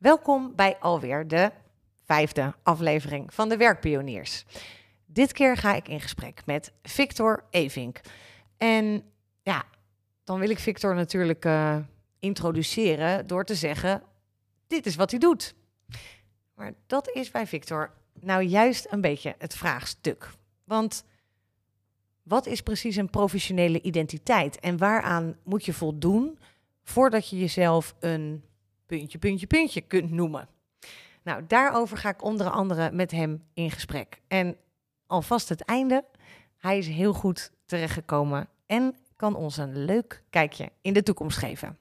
Welkom 0.00 0.52
bij 0.56 0.76
alweer 0.78 1.28
de 1.28 1.50
vijfde 2.04 2.54
aflevering 2.62 3.34
van 3.34 3.48
de 3.48 3.56
Werkpioniers. 3.56 4.44
Dit 5.06 5.32
keer 5.32 5.56
ga 5.56 5.74
ik 5.74 5.88
in 5.88 6.00
gesprek 6.00 6.46
met 6.46 6.72
Victor 6.82 7.44
Evink. 7.50 8.00
En 8.56 9.02
ja, 9.42 9.64
dan 10.24 10.38
wil 10.38 10.50
ik 10.50 10.58
Victor 10.58 10.94
natuurlijk 10.94 11.44
uh, 11.44 11.76
introduceren 12.18 13.26
door 13.26 13.44
te 13.44 13.54
zeggen: 13.54 14.02
dit 14.66 14.86
is 14.86 14.96
wat 14.96 15.10
hij 15.10 15.20
doet. 15.20 15.54
Maar 16.54 16.74
dat 16.86 17.08
is 17.08 17.30
bij 17.30 17.46
Victor 17.46 17.92
nou 18.20 18.42
juist 18.42 18.86
een 18.90 19.00
beetje 19.00 19.34
het 19.38 19.54
vraagstuk. 19.54 20.30
Want 20.64 21.04
wat 22.22 22.46
is 22.46 22.60
precies 22.60 22.96
een 22.96 23.10
professionele 23.10 23.80
identiteit 23.80 24.60
en 24.60 24.78
waaraan 24.78 25.36
moet 25.44 25.64
je 25.64 25.72
voldoen 25.72 26.38
voordat 26.82 27.28
je 27.28 27.38
jezelf 27.38 27.94
een 27.98 28.44
puntje, 28.96 29.18
puntje, 29.18 29.46
puntje 29.46 29.80
kunt 29.80 30.10
noemen? 30.10 30.48
Nou, 31.22 31.46
daarover 31.46 31.96
ga 31.96 32.08
ik 32.08 32.22
onder 32.22 32.50
andere 32.50 32.90
met 32.92 33.10
hem 33.10 33.44
in 33.54 33.70
gesprek. 33.70 34.20
En 34.28 34.56
alvast 35.06 35.48
het 35.48 35.64
einde. 35.64 36.04
Hij 36.56 36.78
is 36.78 36.88
heel 36.88 37.12
goed 37.12 37.52
terechtgekomen 37.66 38.48
en 38.66 38.94
kan 39.16 39.34
ons 39.34 39.56
een 39.56 39.84
leuk 39.84 40.22
kijkje 40.30 40.72
in 40.80 40.92
de 40.92 41.02
toekomst 41.02 41.38
geven. 41.38 41.78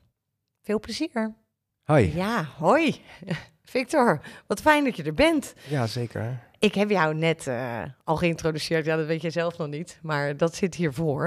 Veel 0.62 0.80
plezier. 0.80 1.36
Hoi. 1.84 2.16
Ja, 2.16 2.44
hoi. 2.44 3.02
Victor, 3.64 4.22
wat 4.48 4.62
fijn 4.62 4.84
dat 4.84 4.96
je 4.96 5.04
er 5.04 5.14
bent. 5.14 5.54
Ja, 5.68 5.88
zeker. 5.88 6.40
Ik 6.60 6.76
heb 6.76 6.90
jou 6.90 7.16
net 7.16 7.46
uh, 7.46 7.84
al 8.04 8.16
geïntroduceerd. 8.16 8.86
Ja, 8.86 8.96
dat 8.96 9.06
weet 9.06 9.22
je 9.22 9.30
zelf 9.30 9.58
nog 9.58 9.68
niet, 9.68 10.00
maar 10.02 10.38
dat 10.38 10.56
zit 10.56 10.76
hiervoor. 10.76 11.26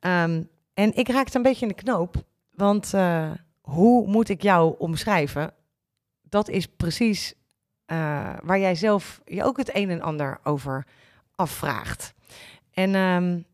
Um, 0.00 0.48
en 0.74 0.94
ik 0.94 1.08
raakte 1.08 1.36
een 1.36 1.42
beetje 1.42 1.66
in 1.66 1.72
de 1.76 1.82
knoop, 1.82 2.24
want 2.50 2.92
uh, 2.94 3.30
hoe 3.72 4.06
moet 4.06 4.28
ik 4.28 4.42
jou 4.42 4.74
omschrijven? 4.78 5.54
Dat 6.22 6.48
is 6.48 6.66
precies 6.66 7.34
uh, 7.86 7.96
waar 8.42 8.58
jij 8.58 8.74
zelf 8.74 9.20
je 9.24 9.44
ook 9.44 9.56
het 9.56 9.76
een 9.76 9.90
en 9.90 10.00
ander 10.00 10.40
over 10.42 10.86
afvraagt. 11.34 12.14
En 12.70 12.94
um, 12.94 13.46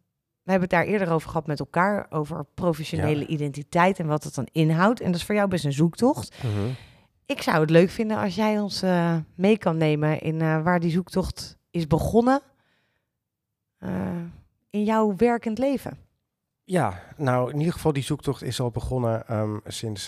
we 0.43 0.51
hebben 0.51 0.69
het 0.69 0.71
daar 0.71 0.85
eerder 0.85 1.11
over 1.11 1.29
gehad 1.29 1.47
met 1.47 1.61
elkaar, 1.61 2.07
over 2.11 2.45
professionele 2.55 3.21
ja. 3.21 3.27
identiteit 3.27 3.99
en 3.99 4.07
wat 4.07 4.25
het 4.25 4.35
dan 4.35 4.49
inhoudt. 4.53 5.01
En 5.01 5.07
dat 5.07 5.21
is 5.21 5.27
voor 5.27 5.35
jou 5.35 5.49
best 5.49 5.65
een 5.65 5.73
zoektocht. 5.73 6.37
-hmm. 6.41 6.75
Ik 7.27 7.43
zou 7.43 7.61
het 7.61 7.71
leuk 7.71 7.91
vinden 7.91 8.19
als 8.19 8.35
jij 8.35 8.59
ons 8.59 8.83
uh, 8.83 9.17
mee 9.35 9.59
kan 9.59 9.77
nemen 9.77 10.21
in 10.21 10.35
uh, 10.41 10.63
waar 10.63 10.81
die 10.81 10.91
zoektocht 10.91 11.57
is 11.71 11.87
begonnen 11.87 12.41
in 14.71 14.85
jouw 14.85 15.17
werkend 15.17 15.59
leven. 15.59 16.08
Ja, 16.71 17.03
nou 17.17 17.51
in 17.53 17.59
ieder 17.59 17.73
geval 17.73 17.93
die 17.93 18.03
zoektocht 18.03 18.43
is 18.43 18.61
al 18.61 18.71
begonnen 18.71 19.37
um, 19.37 19.61
sinds 19.67 20.07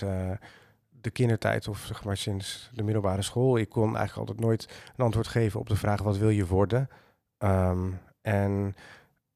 de 1.01 1.09
kindertijd 1.11 1.67
of 1.67 1.79
zeg 1.79 2.03
maar 2.03 2.17
sinds 2.17 2.69
de 2.73 2.83
middelbare 2.83 3.21
school. 3.21 3.57
Ik 3.57 3.69
kon 3.69 3.97
eigenlijk 3.97 4.17
altijd 4.17 4.39
nooit 4.39 4.67
een 4.95 5.05
antwoord 5.05 5.27
geven 5.27 5.59
op 5.59 5.69
de 5.69 5.75
vraag 5.75 6.01
wat 6.01 6.17
wil 6.17 6.29
je 6.29 6.45
worden. 6.45 6.89
Um, 7.39 7.99
en 8.21 8.75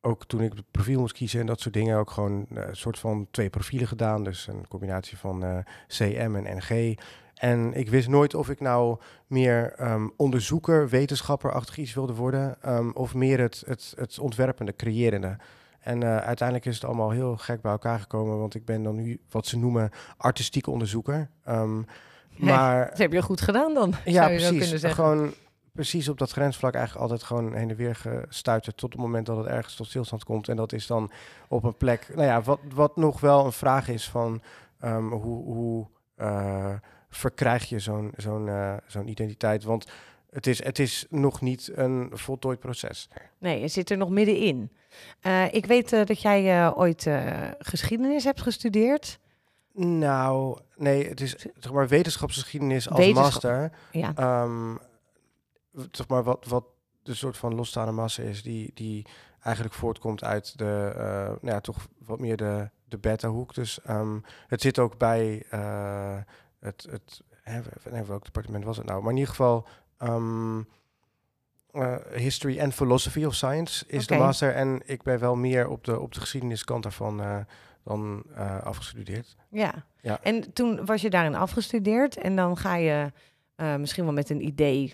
ook 0.01 0.25
toen 0.25 0.41
ik 0.41 0.53
het 0.53 0.71
profiel 0.71 0.99
moest 0.99 1.13
kiezen 1.13 1.39
en 1.39 1.45
dat 1.45 1.59
soort 1.59 1.73
dingen, 1.73 1.97
ook 1.97 2.11
gewoon 2.11 2.45
een 2.49 2.75
soort 2.75 2.99
van 2.99 3.27
twee 3.31 3.49
profielen 3.49 3.87
gedaan. 3.87 4.23
Dus 4.23 4.47
een 4.47 4.67
combinatie 4.67 5.17
van 5.17 5.63
CM 5.87 6.35
en 6.35 6.57
NG. 6.57 6.99
En 7.33 7.73
ik 7.73 7.89
wist 7.89 8.07
nooit 8.07 8.35
of 8.35 8.49
ik 8.49 8.59
nou 8.59 8.99
meer 9.27 9.73
um, 9.91 10.13
onderzoeker, 10.17 10.89
wetenschapperachtig 10.89 11.77
iets 11.77 11.93
wilde 11.93 12.13
worden, 12.13 12.57
of 12.95 13.13
meer 13.13 13.39
het, 13.39 13.63
het, 13.65 13.93
het 13.97 14.19
ontwerpende, 14.19 14.75
creërende. 14.75 15.37
En 15.85 16.01
uh, 16.01 16.17
uiteindelijk 16.17 16.67
is 16.67 16.75
het 16.75 16.85
allemaal 16.85 17.09
heel 17.09 17.37
gek 17.37 17.61
bij 17.61 17.71
elkaar 17.71 17.99
gekomen, 17.99 18.39
want 18.39 18.55
ik 18.55 18.65
ben 18.65 18.83
dan 18.83 18.95
nu 18.95 19.19
wat 19.29 19.45
ze 19.45 19.57
noemen 19.57 19.89
artistiek 20.17 20.67
onderzoeker. 20.67 21.29
Um, 21.49 21.85
maar 22.35 22.89
dat 22.89 22.97
heb 22.97 23.11
je 23.11 23.21
goed 23.21 23.41
gedaan 23.41 23.73
dan. 23.73 23.93
Ja, 24.05 24.27
precies. 24.27 24.83
Gewoon 24.83 25.33
precies 25.71 26.09
op 26.09 26.17
dat 26.17 26.31
grensvlak 26.31 26.73
eigenlijk 26.73 27.03
altijd 27.03 27.23
gewoon 27.23 27.53
heen 27.53 27.69
en 27.69 27.75
weer 27.75 27.95
gestuiterd 27.95 28.77
tot 28.77 28.91
het 28.91 29.01
moment 29.01 29.25
dat 29.25 29.37
het 29.37 29.45
ergens 29.45 29.75
tot 29.75 29.87
stilstand 29.87 30.23
komt. 30.23 30.49
En 30.49 30.55
dat 30.55 30.73
is 30.73 30.87
dan 30.87 31.11
op 31.47 31.63
een 31.63 31.77
plek. 31.77 32.07
Nou 32.15 32.27
ja, 32.27 32.41
wat, 32.41 32.59
wat 32.73 32.95
nog 32.95 33.19
wel 33.19 33.45
een 33.45 33.51
vraag 33.51 33.87
is 33.87 34.09
van 34.09 34.41
hoe. 34.79 35.43
hoe 35.43 35.87
uh, 36.17 36.73
verkrijg 37.09 37.69
je 37.69 37.79
zo'n 37.79 38.11
zo'n 38.17 38.47
uh, 38.47 38.73
zo'n 38.87 39.07
identiteit. 39.07 39.63
Want 39.63 39.91
het 40.35 40.47
is, 40.47 40.63
het 40.63 40.79
is 40.79 41.05
nog 41.09 41.41
niet 41.41 41.71
een 41.73 42.09
voltooid 42.13 42.59
proces. 42.59 43.09
Nee, 43.37 43.59
je 43.59 43.67
zit 43.67 43.89
er 43.89 43.97
nog 43.97 44.09
middenin. 44.09 44.71
Uh, 45.21 45.53
ik 45.53 45.65
weet 45.65 45.93
uh, 45.93 46.05
dat 46.05 46.21
jij 46.21 46.73
ooit 46.73 47.07
geschiedenis 47.59 48.23
hebt 48.23 48.41
gestudeerd. 48.41 49.19
Nou, 49.73 50.59
nee, 50.75 51.07
het 51.07 51.21
is 51.21 51.35
zeg 51.59 51.71
maar 51.71 51.87
wetenschapsgeschiedenis 51.87 52.89
als 52.89 52.99
Wetenschap, 52.99 53.31
master. 53.31 53.71
Ja. 53.91 54.41
Um, 54.43 54.79
zeg 55.91 56.07
maar 56.07 56.23
wat, 56.23 56.45
wat 56.45 56.65
de 57.03 57.13
soort 57.13 57.37
van 57.37 57.55
losstaande 57.55 57.91
massa 57.91 58.23
is 58.23 58.43
die, 58.43 58.71
die 58.73 59.05
eigenlijk 59.39 59.75
voortkomt 59.75 60.23
uit 60.23 60.57
de, 60.57 60.91
nou 61.41 61.53
ja, 61.53 61.59
toch 61.59 61.87
wat 61.97 62.19
meer 62.19 62.37
de, 62.37 62.69
de 62.85 62.97
beta-hoek. 62.97 63.53
Dus 63.53 63.79
um, 63.89 64.23
het 64.47 64.61
zit 64.61 64.79
ook 64.79 64.97
bij 64.97 65.45
het, 66.59 66.87
het 66.89 67.21
hè, 67.41 68.05
welk 68.05 68.23
departement 68.23 68.63
was 68.63 68.77
het 68.77 68.85
nou? 68.85 69.01
Maar 69.01 69.11
in 69.11 69.17
ieder 69.17 69.31
geval 69.31 69.67
um, 69.99 70.67
uh, 71.71 71.95
History 72.13 72.59
and 72.59 72.73
Philosophy 72.73 73.23
of 73.23 73.35
Science 73.35 73.85
is 73.87 74.07
de 74.07 74.17
master. 74.17 74.53
En 74.53 74.81
ik 74.85 75.03
ben 75.03 75.19
wel 75.19 75.35
meer 75.35 75.67
op 75.67 75.83
de, 75.83 75.99
op 75.99 76.13
de 76.13 76.19
geschiedeniskant 76.19 76.83
daarvan 76.83 77.21
uh, 77.21 77.37
dan 77.83 78.23
uh, 78.37 78.61
afgestudeerd. 78.63 79.35
Ja. 79.49 79.85
Ja. 80.01 80.19
en 80.21 80.53
toen 80.53 80.85
was 80.85 81.01
je 81.01 81.09
daarin 81.09 81.35
afgestudeerd 81.35 82.17
en 82.17 82.35
dan 82.35 82.57
ga 82.57 82.75
je 82.75 83.11
misschien 83.77 84.03
wel 84.03 84.13
met 84.13 84.29
een 84.29 84.45
idee 84.45 84.93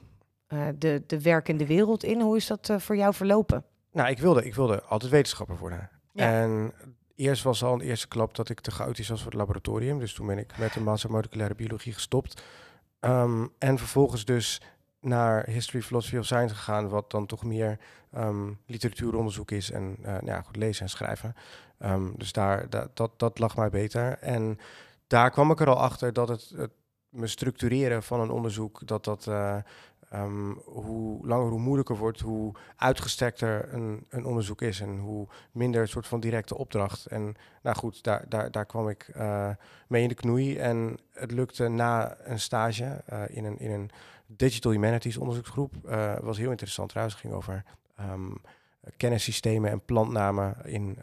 de, 0.77 1.03
de 1.07 1.21
werkende 1.21 1.65
wereld 1.65 2.03
in. 2.03 2.21
Hoe 2.21 2.35
is 2.35 2.47
dat 2.47 2.73
voor 2.77 2.95
jou 2.95 3.13
verlopen? 3.13 3.65
Nou, 3.91 4.09
ik 4.09 4.19
wilde, 4.19 4.45
ik 4.45 4.55
wilde 4.55 4.83
altijd 4.83 5.11
wetenschapper 5.11 5.57
worden. 5.57 5.89
Ja. 6.13 6.41
En 6.41 6.73
eerst 7.15 7.43
was 7.43 7.63
al 7.63 7.73
een 7.73 7.81
eerste 7.81 8.07
klap 8.07 8.35
dat 8.35 8.49
ik 8.49 8.59
te 8.59 8.71
chaotisch 8.71 9.09
was 9.09 9.21
voor 9.21 9.31
het 9.31 9.39
laboratorium. 9.39 9.99
Dus 9.99 10.13
toen 10.13 10.27
ben 10.27 10.37
ik 10.37 10.57
met 10.57 10.75
een 10.75 10.83
master 10.83 11.11
moleculaire 11.11 11.55
biologie 11.55 11.93
gestopt. 11.93 12.43
Um, 12.99 13.51
en 13.57 13.77
vervolgens 13.77 14.25
dus 14.25 14.61
naar 15.01 15.45
History 15.45 15.81
Philosophy 15.81 16.17
of 16.17 16.25
Science 16.25 16.55
gegaan, 16.55 16.89
wat 16.89 17.11
dan 17.11 17.25
toch 17.25 17.43
meer 17.43 17.79
um, 18.17 18.59
literatuuronderzoek 18.65 19.51
is 19.51 19.71
en 19.71 19.95
uh, 19.99 20.05
nou 20.05 20.25
ja, 20.25 20.41
goed 20.41 20.55
lezen 20.55 20.83
en 20.83 20.89
schrijven. 20.89 21.35
Um, 21.79 22.13
dus 22.17 22.31
daar, 22.31 22.69
da, 22.69 22.87
dat, 22.93 23.11
dat 23.17 23.39
lag 23.39 23.55
mij 23.55 23.69
beter. 23.69 24.17
En 24.19 24.59
daar 25.07 25.31
kwam 25.31 25.51
ik 25.51 25.59
er 25.59 25.69
al 25.69 25.79
achter 25.79 26.13
dat 26.13 26.27
het, 26.27 26.53
het 26.55 26.71
me 27.09 27.27
structureren 27.27 28.03
van 28.03 28.19
een 28.19 28.31
onderzoek, 28.31 28.87
dat 28.87 29.03
dat 29.03 29.25
uh, 29.29 29.57
um, 30.13 30.61
hoe 30.65 31.27
langer, 31.27 31.49
hoe 31.49 31.59
moeilijker 31.59 31.97
wordt, 31.97 32.19
hoe 32.19 32.53
uitgestrekter 32.75 33.73
een, 33.73 34.05
een 34.09 34.25
onderzoek 34.25 34.61
is 34.61 34.81
en 34.81 34.97
hoe 34.97 35.27
minder 35.51 35.81
een 35.81 35.87
soort 35.87 36.07
van 36.07 36.19
directe 36.19 36.57
opdracht. 36.57 37.05
En 37.05 37.35
nou 37.61 37.75
goed, 37.75 38.03
daar, 38.03 38.25
daar, 38.29 38.51
daar 38.51 38.65
kwam 38.65 38.89
ik 38.89 39.11
uh, 39.17 39.49
mee 39.87 40.01
in 40.01 40.09
de 40.09 40.15
knoei. 40.15 40.57
En 40.57 40.97
het 41.11 41.31
lukte 41.31 41.67
na 41.67 42.17
een 42.23 42.39
stage 42.39 43.03
in, 43.27 43.45
een, 43.45 43.59
in 43.59 43.71
een 43.71 43.91
Digital 44.35 44.71
Humanities 44.71 45.17
onderzoeksgroep. 45.17 45.73
Uh, 45.85 46.13
was 46.19 46.37
heel 46.37 46.49
interessant 46.49 46.89
trouwens. 46.89 47.15
Het 47.15 47.25
ging 47.25 47.37
over 47.37 47.63
um, 47.99 48.41
kennissystemen 48.97 49.71
en 49.71 49.85
plantnamen 49.85 50.55
in 50.65 50.97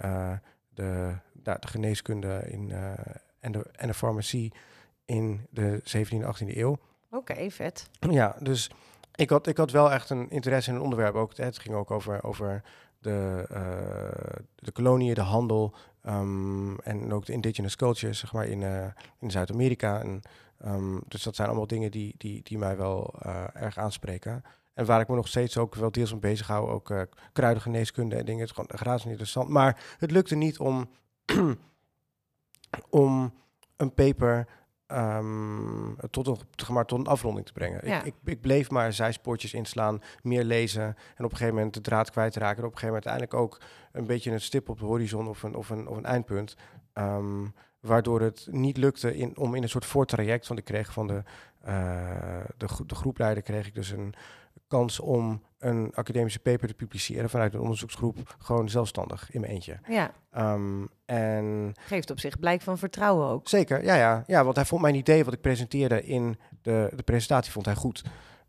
de, 0.74 1.16
de, 1.32 1.56
geneeskunde 1.60 2.44
in, 2.48 2.72
en, 3.40 3.52
de, 3.52 3.66
en 3.72 3.86
de 3.86 3.94
farmacie 3.94 4.52
in 5.04 5.46
de 5.50 5.80
17e 5.96 6.08
en 6.08 6.34
18e 6.34 6.56
eeuw. 6.56 6.70
Oké, 7.10 7.32
okay, 7.32 7.50
vet. 7.50 7.90
Ja, 8.10 8.36
dus 8.40 8.70
ik 9.14 9.30
had, 9.30 9.46
ik 9.46 9.56
had 9.56 9.70
wel 9.70 9.92
echt 9.92 10.10
een 10.10 10.30
interesse 10.30 10.68
in 10.68 10.74
het 10.74 10.84
onderwerp. 10.84 11.14
Ook, 11.14 11.36
het 11.36 11.58
ging 11.58 11.74
ook 11.74 11.90
over, 11.90 12.24
over 12.24 12.62
de, 12.98 13.44
de 14.54 14.72
koloniën, 14.72 15.14
de 15.14 15.20
handel 15.20 15.74
um, 16.06 16.78
en 16.78 17.12
ook 17.12 17.26
de 17.26 17.32
indigenous 17.32 17.76
cultures, 17.76 18.18
zeg 18.18 18.32
maar, 18.32 18.46
in, 18.46 18.62
in 19.18 19.30
Zuid-Amerika. 19.30 20.00
En, 20.00 20.22
um, 20.66 21.00
dus 21.08 21.22
dat 21.22 21.36
zijn 21.36 21.48
allemaal 21.48 21.66
dingen 21.66 21.90
die, 21.90 22.14
die, 22.18 22.42
die 22.42 22.58
mij 22.58 22.76
wel 22.76 23.14
uh, 23.26 23.44
erg 23.54 23.78
aanspreken. 23.78 24.42
En 24.74 24.84
waar 24.84 25.00
ik 25.00 25.08
me 25.08 25.14
nog 25.14 25.28
steeds 25.28 25.56
ook 25.56 25.74
wel 25.74 25.90
deels 25.90 26.10
mee 26.10 26.20
bezig 26.20 26.46
hou, 26.46 26.70
ook 26.70 26.90
uh, 26.90 27.02
kruidengeneeskunde 27.32 28.16
en 28.16 28.24
dingen. 28.24 28.40
Het 28.40 28.50
is 28.50 28.54
gewoon 28.54 28.80
razend 28.88 29.10
interessant. 29.10 29.48
Maar 29.48 29.84
het 29.98 30.10
lukte 30.10 30.34
niet 30.34 30.58
om, 30.58 30.90
om 32.90 33.34
een 33.76 33.94
paper 33.94 34.46
um, 34.86 35.96
tot, 36.10 36.26
een, 36.26 36.38
maar 36.68 36.84
tot 36.84 36.98
een 36.98 37.06
afronding 37.06 37.46
te 37.46 37.52
brengen. 37.52 37.86
Ja. 37.86 37.98
Ik, 37.98 38.04
ik, 38.04 38.14
ik, 38.24 38.40
bleef 38.40 38.70
maar 38.70 38.92
zijspoortjes 38.92 39.54
inslaan, 39.54 40.02
meer 40.22 40.44
lezen 40.44 40.84
en 40.84 41.24
op 41.24 41.30
een 41.30 41.36
gegeven 41.36 41.54
moment 41.54 41.74
de 41.74 41.80
draad 41.80 42.10
kwijtraken. 42.10 42.58
En 42.58 42.68
op 42.68 42.72
een 42.72 42.78
gegeven 42.78 43.02
moment 43.02 43.06
uiteindelijk 43.06 43.54
ook 43.54 43.68
een 43.92 44.06
beetje 44.06 44.30
een 44.30 44.40
stip 44.40 44.68
op 44.68 44.78
de 44.78 44.84
horizon 44.84 45.28
of 45.28 45.42
een, 45.42 45.54
of 45.54 45.70
een, 45.70 45.88
of 45.88 45.96
een 45.96 46.04
eindpunt. 46.04 46.56
Um, 46.94 47.54
waardoor 47.80 48.20
het 48.20 48.48
niet 48.50 48.76
lukte 48.76 49.16
in, 49.16 49.36
om 49.36 49.54
in 49.54 49.62
een 49.62 49.68
soort 49.68 49.86
voortraject, 49.86 50.46
want 50.46 50.60
ik 50.60 50.66
kreeg 50.66 50.92
van 50.92 51.06
de 51.06 51.22
de, 52.56 52.66
de 52.86 52.94
groepleider 52.94 53.42
kreeg 53.42 53.66
ik 53.66 53.74
dus 53.74 53.90
een 53.90 54.14
kans 54.68 55.00
om 55.00 55.42
een 55.58 55.92
academische 55.94 56.38
paper 56.38 56.68
te 56.68 56.74
publiceren 56.74 57.30
vanuit 57.30 57.54
een 57.54 57.60
onderzoeksgroep, 57.60 58.36
gewoon 58.38 58.68
zelfstandig 58.68 59.30
in 59.32 59.40
mijn 59.40 59.52
eentje. 59.52 59.78
Ja. 59.88 60.10
Ehm, 60.30 60.84
en 61.04 61.74
Geeft 61.86 62.10
op 62.10 62.20
zich 62.20 62.38
blijk 62.38 62.60
van 62.60 62.78
vertrouwen 62.78 63.28
ook. 63.28 63.48
Zeker, 63.48 63.84
ja, 63.84 63.94
ja, 63.94 64.24
ja. 64.26 64.44
Want 64.44 64.56
hij 64.56 64.64
vond 64.64 64.82
mijn 64.82 64.94
idee 64.94 65.24
wat 65.24 65.32
ik 65.32 65.40
presenteerde 65.40 66.04
in 66.04 66.38
de, 66.62 66.92
de 66.96 67.02
presentatie, 67.02 67.52
vond 67.52 67.66
hij 67.66 67.74
goed. 67.74 68.02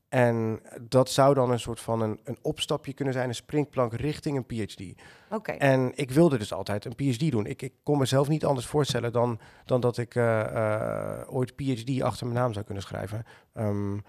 En 0.10 0.62
dat 0.82 1.10
zou 1.10 1.34
dan 1.34 1.52
een 1.52 1.60
soort 1.60 1.80
van 1.80 2.02
een, 2.02 2.20
een 2.24 2.38
opstapje 2.42 2.94
kunnen 2.94 3.14
zijn, 3.14 3.28
een 3.28 3.36
springplank 3.36 3.94
richting 3.94 4.38
een 4.38 4.46
PhD. 4.46 5.02
Oké. 5.32 5.52
En 5.52 5.92
ik 5.96 6.12
wilde 6.12 6.38
dus 6.38 6.54
altijd 6.54 6.86
een 6.86 6.96
PhD 6.96 7.32
doen. 7.32 7.46
Ik, 7.46 7.62
ik 7.62 7.74
kon 7.84 7.98
mezelf 7.98 8.28
niet 8.28 8.46
anders 8.46 8.68
voorstellen 8.68 9.12
dan, 9.12 9.40
dan 9.66 9.82
dat 9.82 9.98
ik 9.98 10.16
uh, 10.16 10.24
uh, 10.54 11.20
ooit 11.28 11.56
PhD 11.56 12.02
achter 12.02 12.28
mijn 12.28 12.40
naam 12.40 12.54
zou 12.54 12.66
kunnen 12.66 12.84
schrijven. 12.84 13.26
Um, 13.54 14.04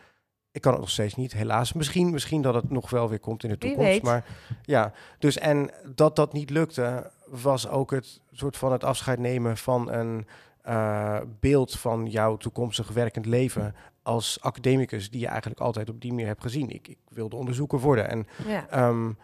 ik 0.53 0.61
kan 0.61 0.73
het 0.73 0.81
nog 0.81 0.91
steeds 0.91 1.15
niet, 1.15 1.33
helaas. 1.33 1.73
Misschien, 1.73 2.11
misschien 2.11 2.43
dat 2.43 2.55
het 2.55 2.71
nog 2.71 2.91
wel 2.91 3.09
weer 3.09 3.21
komt 3.21 3.45
in 3.45 3.51
de 3.51 3.59
toekomst. 3.59 4.03
Maar 4.03 4.25
ja, 4.63 4.93
dus 5.19 5.39
en 5.39 5.71
dat 5.95 6.17
dat 6.17 6.33
niet 6.33 6.51
lukte, 6.51 7.11
was 7.27 7.69
ook 7.69 7.91
het 7.91 8.21
soort 8.33 8.57
van 8.57 8.73
het 8.73 8.85
afscheid 8.85 9.19
nemen 9.19 9.57
van 9.57 9.93
een 9.93 10.27
uh, 10.69 11.21
beeld 11.41 11.79
van 11.79 12.07
jouw 12.07 12.37
toekomstig 12.37 12.89
werkend 12.89 13.27
leven 13.27 13.75
als 14.03 14.41
academicus, 14.41 15.11
die 15.11 15.21
je 15.21 15.27
eigenlijk 15.27 15.61
altijd 15.61 15.89
op 15.91 16.01
die 16.01 16.11
manier 16.11 16.27
hebt 16.27 16.43
gezien. 16.43 16.71
Ik, 16.71 16.89
ik 16.89 16.99
wilde 17.09 17.37
onderzoeker 17.37 17.79
worden. 17.79 18.09
En 18.09 18.27
ja, 18.47 18.89
um, 18.89 19.19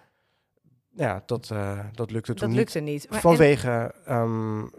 ja 0.90 1.22
dat, 1.26 1.50
uh, 1.52 1.84
dat 1.92 2.10
lukte 2.10 2.34
toen 2.34 2.48
dat 2.48 2.56
lukte 2.56 2.80
niet. 2.80 3.10
niet 3.10 3.20
vanwege 3.20 3.94
um, 4.08 4.70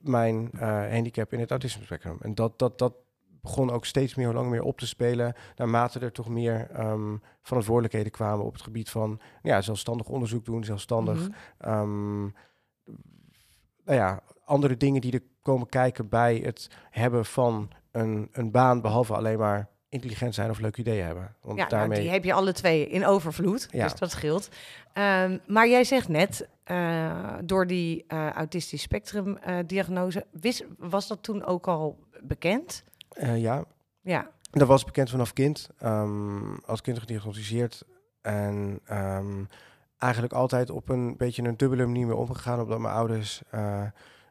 mijn 0.00 0.50
uh, 0.54 0.60
handicap 0.90 1.32
in 1.32 1.40
het 1.40 1.50
autisme 1.50 1.84
spectrum. 1.84 2.16
En 2.20 2.34
dat, 2.34 2.58
dat, 2.58 2.78
dat, 2.78 2.94
begon 3.40 3.70
ook 3.70 3.84
steeds 3.84 4.14
meer, 4.14 4.26
hoe 4.26 4.34
lang 4.34 4.50
meer 4.50 4.62
op 4.62 4.78
te 4.78 4.86
spelen. 4.86 5.34
Naarmate 5.56 5.98
er 5.98 6.12
toch 6.12 6.28
meer 6.28 6.80
um, 6.80 7.22
verantwoordelijkheden 7.42 8.12
kwamen 8.12 8.44
op 8.44 8.52
het 8.52 8.62
gebied 8.62 8.90
van 8.90 9.20
ja, 9.42 9.60
zelfstandig 9.60 10.08
onderzoek 10.08 10.44
doen, 10.44 10.64
zelfstandig. 10.64 11.28
Mm 11.28 11.34
-hmm. 11.58 12.34
nou 13.84 13.98
ja, 13.98 14.22
andere 14.44 14.76
dingen 14.76 15.00
die 15.00 15.12
er 15.12 15.22
komen 15.42 15.68
kijken 15.68 16.08
bij 16.08 16.36
het 16.36 16.70
hebben 16.90 17.24
van 17.24 17.70
een, 17.92 18.28
een 18.32 18.50
baan, 18.50 18.80
behalve 18.80 19.14
alleen 19.14 19.38
maar 19.38 19.68
intelligent 19.88 20.34
zijn 20.34 20.50
of 20.50 20.58
leuke 20.58 20.80
ideeën 20.80 21.04
hebben. 21.04 21.34
Want 21.40 21.58
ja, 21.58 21.66
nou, 21.68 21.94
die 21.94 22.10
heb 22.10 22.24
je 22.24 22.32
alle 22.32 22.52
twee 22.52 22.88
in 22.88 23.06
overvloed, 23.06 23.68
ja. 23.70 23.82
dus 23.82 23.94
dat 23.94 24.10
scheelt. 24.10 24.48
Um, 24.94 25.40
maar 25.46 25.68
jij 25.68 25.84
zegt 25.84 26.08
net, 26.08 26.48
uh, 26.70 27.34
door 27.44 27.66
die 27.66 28.04
uh, 28.08 28.30
autistisch 28.30 28.82
spectrum 28.82 29.38
uh, 29.46 29.58
diagnose, 29.66 30.26
wist, 30.30 30.64
was 30.78 31.08
dat 31.08 31.22
toen 31.22 31.44
ook 31.44 31.68
al 31.68 31.98
bekend? 32.22 32.84
Ja. 33.34 33.64
Ja. 34.00 34.30
Dat 34.50 34.68
was 34.68 34.84
bekend 34.84 35.10
vanaf 35.10 35.32
kind. 35.32 35.68
Um, 35.82 36.60
als 36.66 36.80
kind 36.80 36.98
gediagnosticeerd. 36.98 37.84
En 38.20 38.80
um, 38.92 39.48
eigenlijk 39.98 40.32
altijd 40.32 40.70
op 40.70 40.88
een 40.88 41.16
beetje 41.16 41.42
een 41.42 41.56
dubbele 41.56 41.86
manier 41.86 42.06
mee 42.06 42.16
omgegaan. 42.16 42.60
Omdat 42.60 42.78
mijn 42.78 42.94
ouders 42.94 43.42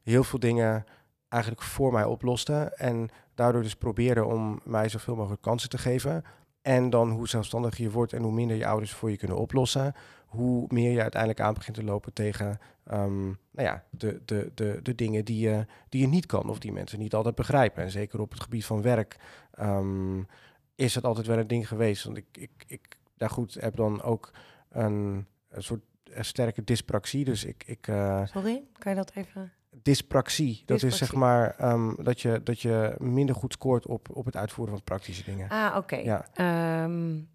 heel 0.04 0.24
veel 0.24 0.40
dingen 0.40 0.86
eigenlijk 1.32 1.62
voor 1.62 1.92
mij 1.92 2.04
oplosten. 2.04 2.78
En 2.78 3.10
daardoor 3.36 3.62
dus 3.62 3.76
probeerden 3.76 4.28
om 4.28 4.60
mij 4.64 4.90
zoveel 4.90 5.16
mogelijk 5.16 5.42
kansen 5.42 5.70
te 5.70 5.78
geven. 5.78 6.24
En 6.62 6.90
dan 6.90 7.10
hoe 7.10 7.28
zelfstandiger 7.28 7.84
je 7.84 7.92
wordt 7.92 8.14
en 8.14 8.22
hoe 8.22 8.32
minder 8.32 8.58
je 8.58 8.68
ouders 8.68 8.92
voor 8.92 9.12
je 9.12 9.18
kunnen 9.18 9.38
oplossen, 9.38 9.94
hoe 10.26 10.66
meer 10.70 10.92
je 10.92 11.02
uiteindelijk 11.02 11.42
aan 11.42 11.54
begint 11.54 11.78
te 11.78 11.84
lopen 11.84 12.14
tegen 12.14 12.60
um, 12.92 13.38
nou 13.52 13.68
ja, 13.68 13.84
de, 13.90 14.22
de, 14.26 14.52
de, 14.56 14.80
de 14.84 14.96
dingen 14.96 15.26
die 15.26 15.40
je, 15.50 15.66
die 15.90 16.02
je 16.02 16.08
niet 16.08 16.26
kan 16.26 16.50
of 16.50 16.60
die 16.60 16.72
mensen 16.72 17.00
niet 17.00 17.14
altijd 17.14 17.36
begrijpen. 17.36 17.84
En 17.84 17.92
zeker 17.92 18.22
op 18.22 18.32
het 18.32 18.42
gebied 18.42 18.66
van 18.66 18.82
werk 18.82 19.18
um, 19.60 20.28
is 20.76 20.96
het 20.96 21.04
altijd 21.04 21.28
wel 21.28 21.38
een 21.38 21.48
ding 21.48 21.68
geweest. 21.68 22.04
Want 22.04 22.18
ik, 22.18 22.26
ik, 22.32 22.52
ik 22.68 22.98
daar 23.18 23.30
goed 23.30 23.54
heb 23.54 23.76
dan 23.76 24.02
ook 24.02 24.32
een, 24.70 25.26
een 25.50 25.64
soort 25.64 25.82
sterke 26.20 26.64
dyspraxie. 26.64 27.26
Dus 27.26 27.46
ik. 27.46 27.64
ik 27.66 27.88
uh, 27.88 28.26
Sorry, 28.26 28.64
kan 28.78 28.92
je 28.92 28.98
dat 28.98 29.12
even 29.14 29.52
dyspraxie. 29.82 30.64
Dat 30.66 30.84
is 30.84 30.98
zeg 30.98 31.14
maar 31.14 31.72
um, 31.72 31.96
dat, 32.00 32.22
je, 32.22 32.44
dat 32.44 32.62
je 32.62 32.96
minder 32.98 33.36
goed 33.36 33.54
scoort 33.54 33.88
op, 33.88 34.08
op 34.14 34.26
het 34.26 34.36
uitvoeren 34.36 34.76
van 34.76 34.84
praktische 34.84 35.24
dingen. 35.24 35.50
Ah, 35.50 35.68
oké. 35.68 35.78
Okay. 35.78 36.04
Ja. 36.04 36.84
Um, 36.84 37.30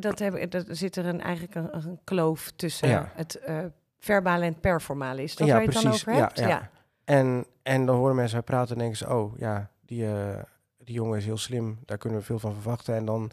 dat, 0.00 0.18
heb, 0.18 0.50
dat 0.50 0.66
zit 0.70 0.96
er 0.96 1.06
een, 1.06 1.20
eigenlijk 1.20 1.54
een, 1.54 1.76
een 1.76 1.98
kloof 2.04 2.52
tussen 2.56 2.88
ja. 2.88 3.12
het 3.14 3.40
uh, 3.48 3.58
verbale 3.98 4.44
en 4.44 4.60
performale. 4.60 5.22
Is 5.22 5.36
dat 5.36 5.46
ja, 5.46 5.52
waar 5.52 5.62
je 5.62 5.68
het 5.68 5.82
dan 5.82 5.92
over 5.92 6.12
hebt? 6.12 6.38
Ja, 6.38 6.48
ja. 6.48 6.70
En, 7.04 7.46
en 7.62 7.86
dan 7.86 7.96
horen 7.96 8.14
mensen 8.14 8.44
praten 8.44 8.72
en 8.72 8.78
denken 8.78 8.96
ze... 8.96 9.08
oh 9.14 9.38
ja, 9.38 9.70
die, 9.80 10.02
uh, 10.02 10.42
die 10.78 10.94
jongen 10.94 11.18
is 11.18 11.24
heel 11.24 11.36
slim. 11.36 11.78
Daar 11.84 11.98
kunnen 11.98 12.18
we 12.18 12.24
veel 12.24 12.38
van 12.38 12.54
verwachten. 12.54 12.94
En 12.94 13.04
dan 13.04 13.30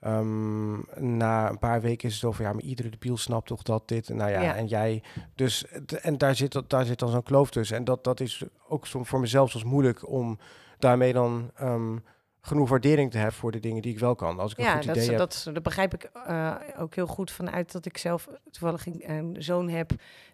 Um, 0.00 0.84
na 0.96 1.50
een 1.50 1.58
paar 1.58 1.80
weken 1.80 2.08
is 2.08 2.14
het 2.14 2.24
over, 2.24 2.44
ja, 2.44 2.52
maar 2.52 2.62
iedere 2.62 2.88
debiel 2.88 3.16
snapt 3.16 3.46
toch 3.46 3.62
dat 3.62 3.88
dit, 3.88 4.08
nou 4.08 4.30
ja, 4.30 4.40
ja. 4.40 4.54
en 4.54 4.66
jij, 4.66 5.02
dus, 5.34 5.66
en 6.00 6.18
daar 6.18 6.34
zit, 6.34 6.62
daar 6.66 6.84
zit 6.84 6.98
dan 6.98 7.08
zo'n 7.08 7.22
kloof 7.22 7.50
tussen. 7.50 7.76
En 7.76 7.84
dat, 7.84 8.04
dat 8.04 8.20
is 8.20 8.44
ook 8.68 8.86
voor 8.86 9.20
mezelf 9.20 9.50
soms 9.50 9.64
moeilijk 9.64 10.08
om 10.08 10.38
daarmee 10.78 11.12
dan 11.12 11.50
um, 11.62 12.04
genoeg 12.40 12.68
waardering 12.68 13.10
te 13.10 13.16
hebben 13.18 13.36
voor 13.36 13.52
de 13.52 13.60
dingen 13.60 13.82
die 13.82 13.92
ik 13.92 13.98
wel 13.98 14.14
kan. 14.14 14.38
Als 14.38 14.52
ik 14.52 14.58
ja, 14.58 14.70
een 14.70 14.76
goed 14.76 14.86
dat, 14.86 14.96
idee 14.96 15.16
dat, 15.16 15.42
heb. 15.44 15.54
dat 15.54 15.62
begrijp 15.62 15.94
ik 15.94 16.10
uh, 16.28 16.54
ook 16.78 16.94
heel 16.94 17.06
goed 17.06 17.30
vanuit 17.30 17.72
dat 17.72 17.86
ik 17.86 17.98
zelf 17.98 18.28
toevallig 18.50 18.86
een 18.86 19.36
zoon 19.38 19.68
heb 19.68 19.90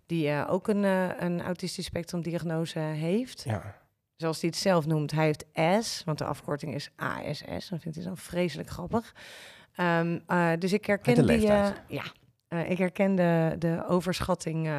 die 0.07 0.29
uh, 0.29 0.47
ook 0.51 0.69
een, 0.69 0.83
uh, 0.83 1.21
een 1.21 1.43
autistisch 1.43 1.85
spectrum 1.85 2.23
diagnose 2.23 2.79
heeft. 2.79 3.43
Ja. 3.43 3.81
Zoals 4.23 4.41
hij 4.41 4.51
het 4.51 4.59
zelf 4.59 4.87
noemt, 4.87 5.11
hij 5.11 5.25
heeft 5.25 5.45
S, 5.85 6.05
want 6.05 6.19
de 6.19 6.25
afkorting 6.25 6.75
is 6.75 6.91
ASS. 6.97 7.69
Dat 7.69 7.81
vindt 7.81 7.97
hij 7.97 8.05
dan 8.05 8.17
vreselijk 8.17 8.69
grappig. 8.69 9.15
Um, 9.77 10.23
uh, 10.29 10.53
dus 10.59 10.73
ik 10.73 10.87
herken 10.87 11.27
die. 11.27 11.47
Uh, 11.47 11.69
ja, 11.89 12.05
uh, 12.49 12.71
ik 12.71 12.79
herken 12.79 13.15
de, 13.15 13.55
de 13.59 13.85
overschatting 13.89 14.71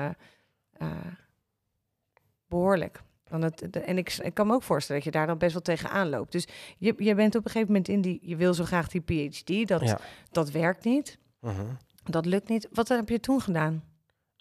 behoorlijk. 2.47 3.01
Want 3.27 3.43
het, 3.43 3.73
de, 3.73 3.79
en 3.79 3.97
ik, 3.97 4.13
ik 4.13 4.33
kan 4.33 4.47
me 4.47 4.53
ook 4.53 4.63
voorstellen 4.63 5.03
dat 5.03 5.13
je 5.13 5.19
daar 5.19 5.27
dan 5.27 5.37
best 5.37 5.53
wel 5.53 5.61
tegenaan 5.61 6.09
loopt. 6.09 6.31
Dus 6.31 6.47
je, 6.77 6.93
je 6.97 7.15
bent 7.15 7.35
op 7.35 7.45
een 7.45 7.51
gegeven 7.51 7.73
moment 7.73 7.87
in 7.87 8.01
die. 8.01 8.19
Je 8.21 8.35
wil 8.35 8.53
zo 8.53 8.63
graag 8.63 8.87
die 8.87 9.01
PhD. 9.01 9.67
Dat, 9.67 9.81
ja. 9.81 9.99
dat 10.31 10.51
werkt 10.51 10.83
niet. 10.83 11.17
-huh. 11.39 11.59
Dat 12.03 12.25
lukt 12.25 12.49
niet. 12.49 12.67
Wat 12.71 12.87
heb 12.87 13.09
je 13.09 13.19
toen 13.19 13.41
gedaan? 13.41 13.83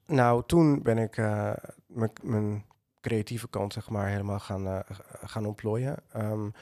Nou, 0.07 0.43
toen 0.47 0.83
ben 0.83 0.99
ik 0.99 1.17
mijn 2.23 2.65
creatieve 3.03 3.49
kant, 3.49 3.73
zeg 3.73 3.89
maar, 3.89 4.09
helemaal 4.09 4.39
gaan, 4.39 4.85
gaan 5.23 5.47
ontplooien. 5.47 5.97
Um, 6.17 6.53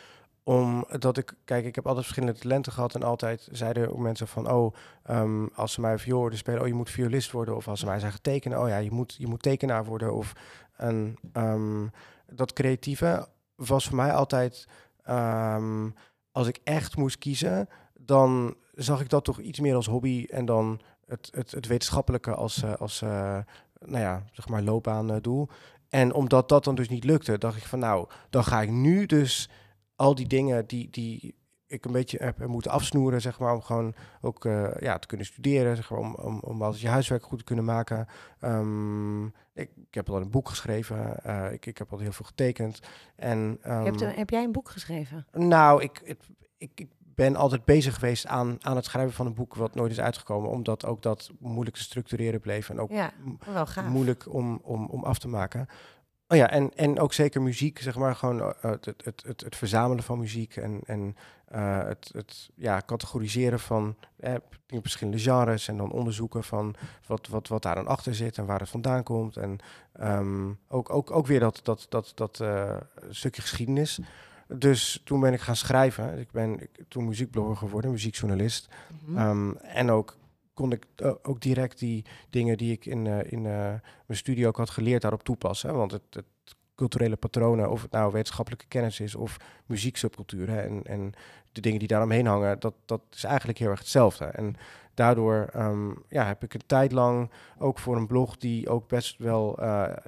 omdat 0.44 1.16
ik, 1.16 1.34
kijk, 1.44 1.64
ik 1.64 1.74
heb 1.74 1.86
altijd 1.86 2.04
verschillende 2.06 2.40
talenten 2.40 2.72
gehad 2.72 2.94
en 2.94 3.02
altijd 3.02 3.48
zeiden 3.52 3.90
ook 3.90 3.98
mensen 3.98 4.28
van, 4.28 4.50
oh, 4.50 4.74
um, 5.10 5.50
als 5.54 5.72
ze 5.72 5.80
mij 5.80 5.98
viool 5.98 6.30
spelen, 6.32 6.60
oh, 6.60 6.66
je 6.66 6.74
moet 6.74 6.90
violist 6.90 7.30
worden. 7.30 7.56
Of 7.56 7.68
als 7.68 7.80
ze 7.80 7.86
mij 7.86 7.98
zeggen 7.98 8.22
tekenen, 8.22 8.60
oh 8.60 8.68
ja, 8.68 8.76
je 8.76 8.90
moet, 8.90 9.14
je 9.18 9.26
moet 9.26 9.42
tekenaar 9.42 9.84
worden. 9.84 10.14
Of 10.14 10.32
een, 10.76 11.18
um, 11.32 11.90
dat 12.26 12.52
creatieve 12.52 13.28
was 13.54 13.86
voor 13.86 13.96
mij 13.96 14.12
altijd, 14.12 14.68
als 16.32 16.46
ik 16.46 16.60
echt 16.64 16.96
moest 16.96 17.18
kiezen, 17.18 17.68
dan 17.94 18.54
zag 18.72 19.00
ik 19.00 19.08
dat 19.08 19.24
toch 19.24 19.40
iets 19.40 19.60
meer 19.60 19.74
als 19.74 19.86
hobby 19.86 20.26
en 20.30 20.44
dan 20.44 20.80
het, 21.06 21.30
het, 21.34 21.50
het 21.50 21.66
wetenschappelijke 21.66 22.34
als, 22.34 22.62
uh, 22.62 22.74
als 22.74 23.02
uh, 23.02 23.38
nou 23.78 24.02
ja, 24.02 24.24
zeg 24.32 24.48
maar 24.48 24.62
loopbaan 24.62 25.18
doel. 25.20 25.48
En 25.90 26.14
omdat 26.14 26.48
dat 26.48 26.64
dan 26.64 26.74
dus 26.74 26.88
niet 26.88 27.04
lukte, 27.04 27.38
dacht 27.38 27.56
ik 27.56 27.64
van, 27.64 27.78
nou, 27.78 28.08
dan 28.30 28.44
ga 28.44 28.62
ik 28.62 28.70
nu 28.70 29.06
dus 29.06 29.50
al 29.96 30.14
die 30.14 30.26
dingen 30.26 30.66
die, 30.66 30.90
die 30.90 31.34
ik 31.66 31.84
een 31.84 31.92
beetje 31.92 32.18
heb 32.22 32.46
moeten 32.46 32.70
afsnoeren, 32.70 33.20
zeg 33.20 33.38
maar, 33.38 33.54
om 33.54 33.62
gewoon 33.62 33.94
ook 34.20 34.44
uh, 34.44 34.70
ja, 34.78 34.98
te 34.98 35.06
kunnen 35.06 35.26
studeren, 35.26 35.76
zeg 35.76 35.90
maar, 35.90 35.98
om, 35.98 36.14
om, 36.14 36.38
om 36.38 36.62
als 36.62 36.80
je 36.80 36.88
huiswerk 36.88 37.24
goed 37.24 37.38
te 37.38 37.44
kunnen 37.44 37.64
maken. 37.64 38.06
Um, 38.40 39.26
ik, 39.54 39.70
ik, 39.76 39.94
heb 39.94 40.10
al 40.10 40.20
een 40.20 40.30
boek 40.30 40.48
geschreven, 40.48 41.16
uh, 41.26 41.52
ik, 41.52 41.66
ik 41.66 41.78
heb 41.78 41.92
al 41.92 41.98
heel 41.98 42.12
veel 42.12 42.26
getekend. 42.26 42.80
En, 43.16 43.38
um, 43.38 43.84
hebt, 43.84 44.16
heb 44.16 44.30
jij 44.30 44.44
een 44.44 44.52
boek 44.52 44.70
geschreven? 44.70 45.26
Nou, 45.32 45.82
ik, 45.82 46.00
ik, 46.04 46.18
ik, 46.56 46.70
ik 46.74 46.88
ben 47.14 47.36
altijd 47.36 47.64
bezig 47.64 47.94
geweest 47.94 48.26
aan, 48.26 48.56
aan 48.60 48.76
het 48.76 48.84
schrijven 48.84 49.12
van 49.12 49.26
een 49.26 49.34
boek 49.34 49.54
wat 49.54 49.74
nooit 49.74 49.90
is 49.90 50.00
uitgekomen, 50.00 50.50
omdat 50.50 50.86
ook 50.86 51.02
dat 51.02 51.30
moeilijk 51.38 51.76
te 51.76 51.82
structureren 51.82 52.40
bleef 52.40 52.70
en 52.70 52.80
ook 52.80 52.90
ja, 52.90 53.12
wel 53.52 53.66
moeilijk 53.88 54.32
om, 54.32 54.60
om, 54.62 54.86
om 54.86 55.04
af 55.04 55.18
te 55.18 55.28
maken. 55.28 55.68
Oh 56.30 56.36
ja, 56.36 56.50
en, 56.50 56.74
en 56.74 57.00
ook 57.00 57.12
zeker 57.12 57.42
muziek, 57.42 57.78
zeg 57.78 57.96
maar, 57.96 58.16
gewoon 58.16 58.38
uh, 58.38 58.50
het, 58.60 58.84
het, 58.84 59.22
het, 59.26 59.40
het, 59.40 59.56
verzamelen 59.56 60.04
van 60.04 60.18
muziek 60.18 60.56
en, 60.56 60.80
en 60.86 61.16
uh, 61.54 61.84
het, 61.84 62.10
het 62.12 62.50
ja, 62.54 62.82
categoriseren 62.86 63.60
van 63.60 63.96
eh, 64.16 64.34
verschillende 64.66 65.18
genres 65.18 65.68
en 65.68 65.76
dan 65.76 65.92
onderzoeken 65.92 66.44
van 66.44 66.74
wat, 67.06 67.28
wat, 67.28 67.48
wat 67.48 67.62
daar 67.62 67.74
dan 67.74 67.86
achter 67.86 68.14
zit 68.14 68.38
en 68.38 68.46
waar 68.46 68.60
het 68.60 68.68
vandaan 68.68 69.02
komt. 69.02 69.36
En 69.36 69.58
um, 70.00 70.58
ook, 70.68 70.90
ook, 70.90 71.10
ook 71.10 71.26
weer 71.26 71.40
dat, 71.40 71.60
dat, 71.62 71.86
dat, 71.88 72.12
dat 72.14 72.38
uh, 72.42 72.76
stukje 73.08 73.42
geschiedenis. 73.42 74.00
Dus 74.58 75.00
toen 75.04 75.20
ben 75.20 75.32
ik 75.32 75.40
gaan 75.40 75.56
schrijven. 75.56 76.18
Ik 76.18 76.30
ben 76.30 76.60
ik, 76.60 76.70
toen 76.88 77.04
muziekblogger 77.04 77.56
geworden, 77.56 77.90
muziekjournalist. 77.90 78.68
Mm 79.04 79.16
-hmm. 79.16 79.28
um, 79.28 79.56
en 79.56 79.90
ook 79.90 80.18
kon 80.54 80.72
ik 80.72 80.86
uh, 80.96 81.12
ook 81.22 81.40
direct 81.40 81.78
die 81.78 82.04
dingen 82.30 82.58
die 82.58 82.72
ik 82.72 82.86
in, 82.86 83.04
uh, 83.04 83.32
in 83.32 83.38
uh, 83.38 83.52
mijn 84.06 84.18
studio 84.18 84.48
ook 84.48 84.56
had 84.56 84.70
geleerd 84.70 85.02
daarop 85.02 85.22
toepassen. 85.22 85.74
Want 85.74 85.90
het, 85.90 86.02
het 86.10 86.24
culturele 86.74 87.16
patronen, 87.16 87.70
of 87.70 87.82
het 87.82 87.90
nou 87.90 88.12
wetenschappelijke 88.12 88.66
kennis 88.66 89.00
is 89.00 89.14
of 89.14 89.36
muzieksubculturen 89.66 90.64
en, 90.64 90.82
en 90.84 91.12
de 91.52 91.60
dingen 91.60 91.78
die 91.78 91.88
daaromheen 91.88 92.26
hangen, 92.26 92.60
dat, 92.60 92.74
dat 92.84 93.00
is 93.10 93.24
eigenlijk 93.24 93.58
heel 93.58 93.70
erg 93.70 93.78
hetzelfde. 93.78 94.24
En 94.24 94.54
daardoor 94.94 95.48
ehm, 95.52 95.90
ja, 96.08 96.26
heb 96.26 96.42
ik 96.44 96.54
een 96.54 96.66
tijd 96.66 96.92
lang 96.92 97.30
ook 97.58 97.78
voor 97.78 97.96
een 97.96 98.06
blog 98.06 98.36
die 98.36 98.68
ook 98.68 98.88
best 98.88 99.18
wel 99.18 99.54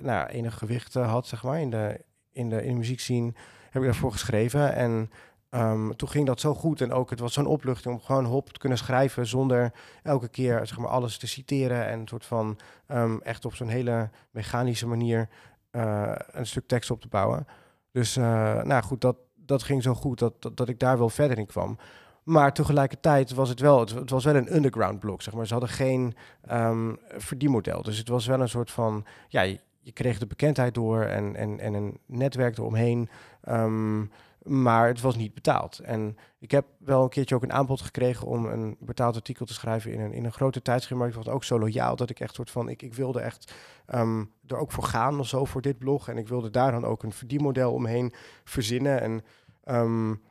nou 0.01 0.27
enig 0.27 0.59
gewicht 0.59 0.95
had, 0.95 1.27
zeg 1.27 1.43
maar, 1.43 1.61
in 1.61 1.71
de, 1.71 2.01
in 2.33 2.49
de, 2.49 2.63
in 2.63 2.69
de 2.69 2.79
muziekscene, 2.79 3.33
heb 3.73 3.83
ik 3.83 3.89
daarvoor 3.89 4.13
geschreven. 4.13 4.75
En 4.75 5.11
um, 5.51 5.97
toen 5.97 6.09
ging 6.09 6.27
dat 6.27 6.41
zo 6.41 6.55
goed 6.55 6.81
en 6.81 6.93
ook 6.93 7.11
het 7.11 7.21
was 7.21 7.33
zo'n 7.33 7.47
opluchting 7.47 7.95
om 7.95 8.01
gewoon 8.01 8.25
hop 8.25 8.51
te 8.51 8.59
kunnen 8.59 8.79
schrijven 8.79 9.27
zonder 9.27 9.73
elke 10.03 10.29
keer 10.29 10.67
zeg 10.67 10.79
maar, 10.79 10.89
alles 10.89 11.19
te 11.19 11.27
citeren 11.27 11.87
en 11.87 12.01
een 12.01 12.09
soort 12.09 12.27
van 12.27 12.59
um, 12.89 13.21
echt 13.23 13.45
op 13.45 13.55
zo'n 13.55 13.69
hele 13.69 14.11
mechanische 14.31 14.87
manier 14.87 15.29
uh, 15.73 16.13
een 16.31 16.47
stuk 16.47 16.67
tekst 16.67 16.91
op 16.91 17.01
te 17.01 17.09
bouwen. 17.09 17.47
Dus 17.93 18.17
nou 18.17 18.83
goed, 18.83 19.01
dat, 19.01 19.17
dat 19.35 19.63
ging 19.63 19.83
zo 19.83 19.95
goed 19.95 20.19
dat, 20.19 20.43
dat, 20.43 20.57
dat 20.57 20.69
ik 20.69 20.79
daar 20.79 20.99
wel 20.99 21.09
verder 21.09 21.39
in 21.39 21.47
kwam. 21.47 21.79
Maar 22.23 22.53
tegelijkertijd 22.53 23.35
was 23.35 23.49
het 23.49 23.61
wel, 23.61 23.81
het, 23.81 24.11
was 24.11 24.25
wel 24.25 24.35
een 24.35 24.55
underground 24.55 25.01
blog, 25.01 25.23
zeg 25.23 25.35
maar. 25.35 25.47
Ze 25.47 25.53
hadden 25.53 25.71
geen 25.71 26.15
um, 26.51 26.99
verdienmodel. 27.17 27.83
Dus 27.83 27.99
het 27.99 28.09
was 28.09 28.27
wel 28.27 28.41
een 28.41 28.49
soort 28.49 28.71
van, 28.71 29.05
ja, 29.29 29.41
je, 29.41 29.61
je 29.81 29.93
kreeg 29.93 30.19
de 30.19 30.27
bekendheid 30.27 30.75
door 30.75 31.03
en, 31.03 31.37
en, 31.37 31.61
en 31.61 31.75
een 31.75 31.99
netwerk 32.07 32.59
eromheen. 32.59 33.09
Um, 33.49 34.11
maar 34.43 34.87
het 34.87 35.01
was 35.01 35.17
niet 35.17 35.35
betaald. 35.35 35.79
En 35.79 36.17
ik 36.39 36.51
heb 36.51 36.67
wel 36.79 37.03
een 37.03 37.09
keertje 37.09 37.35
ook 37.35 37.43
een 37.43 37.53
aanbod 37.53 37.81
gekregen 37.81 38.27
om 38.27 38.47
een 38.47 38.77
betaald 38.81 39.15
artikel 39.15 39.47
te 39.47 39.53
schrijven 39.53 39.93
in 39.93 40.01
een, 40.01 40.13
in 40.13 40.25
een 40.25 40.33
grote 40.33 40.63
tijdschrift. 40.63 41.01
Maar 41.01 41.11
ik 41.11 41.15
het 41.15 41.29
ook 41.29 41.45
zo 41.45 41.59
loyaal 41.59 41.97
dat 41.97 42.11
ik 42.11 42.21
echt 42.21 42.35
soort 42.35 42.51
van, 42.51 42.69
ik, 42.69 42.83
ik 42.83 42.95
wilde 42.95 43.21
echt 43.21 43.55
um, 43.95 44.33
er 44.47 44.57
ook 44.57 44.73
voor 44.73 44.85
gaan 44.85 45.19
of 45.19 45.29
zo 45.29 45.45
voor 45.45 45.63
dit 45.63 45.79
blog. 45.79 46.09
En 46.09 46.19
ik 46.19 46.29
wilde 46.29 46.51
daar 46.51 46.73
dan 46.73 46.85
ook 46.85 47.03
een 47.03 47.13
verdienmodel 47.13 47.73
omheen 47.73 48.13
verzinnen. 48.45 49.01
En 49.01 49.25
um, 49.65 50.23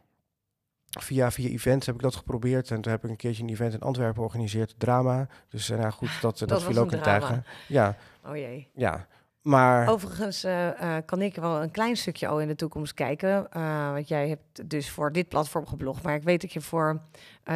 via, 1.00 1.32
via 1.32 1.50
events 1.50 1.86
heb 1.86 1.96
ik 1.96 2.02
dat 2.02 2.16
geprobeerd. 2.16 2.72
En 2.72 2.82
toen 2.82 2.92
heb 2.92 3.04
ik 3.04 3.10
een 3.10 3.16
keertje 3.16 3.44
een 3.44 3.50
event 3.50 3.74
in 3.74 3.82
Antwerpen 3.82 4.16
georganiseerd, 4.16 4.76
drama. 4.78 5.28
Dus 5.50 5.70
uh, 5.70 5.78
nou 5.78 5.92
goed, 5.92 6.22
dat, 6.22 6.40
dat, 6.40 6.50
dat 6.50 6.64
viel 6.64 6.78
ook 6.78 6.92
in 6.92 7.02
tijgen. 7.02 7.46
Ja. 7.68 7.96
Oh 8.26 8.36
jee. 8.36 8.70
Ja. 8.74 9.08
Maar... 9.42 9.90
Overigens 9.90 10.46
uh, 10.46 10.68
uh, 10.68 10.98
kan 11.06 11.22
ik 11.22 11.36
wel 11.36 11.62
een 11.62 11.72
klein 11.72 11.98
stukje 11.98 12.28
al 12.28 12.42
in 12.42 12.48
de 12.48 12.56
toekomst 12.56 12.94
kijken. 12.94 13.48
Uh, 13.58 13.92
want 13.92 14.08
jij 14.08 14.30
hebt 14.30 14.70
dus 14.70 14.90
voor 14.90 15.12
dit 15.12 15.28
platform 15.28 15.68
geblogd. 15.68 16.04
Maar 16.04 16.16
ik 16.16 16.24
weet 16.24 16.42
dat 16.42 16.54
je 16.54 16.62
voor 16.62 17.02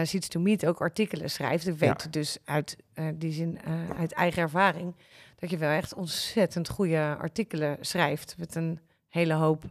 Seeds 0.04 0.28
to 0.28 0.40
Meet 0.40 0.66
ook 0.66 0.82
artikelen 0.82 1.30
schrijft. 1.30 1.68
Ik 1.68 1.78
weet 1.78 2.02
ja. 2.04 2.10
dus 2.10 2.38
uit 2.44 2.78
die 3.14 3.32
zin, 3.32 3.60
uit 3.98 4.14
eigen 4.14 4.42
ervaring... 4.42 4.96
dat 5.36 5.50
je 5.50 5.58
wel 5.58 5.70
echt 5.70 5.94
ontzettend 5.94 6.70
goede 6.70 7.16
artikelen 7.20 7.78
schrijft. 7.82 8.36
Met 8.38 8.56
een 8.56 8.80
hele 9.08 9.34
hoop 9.34 9.64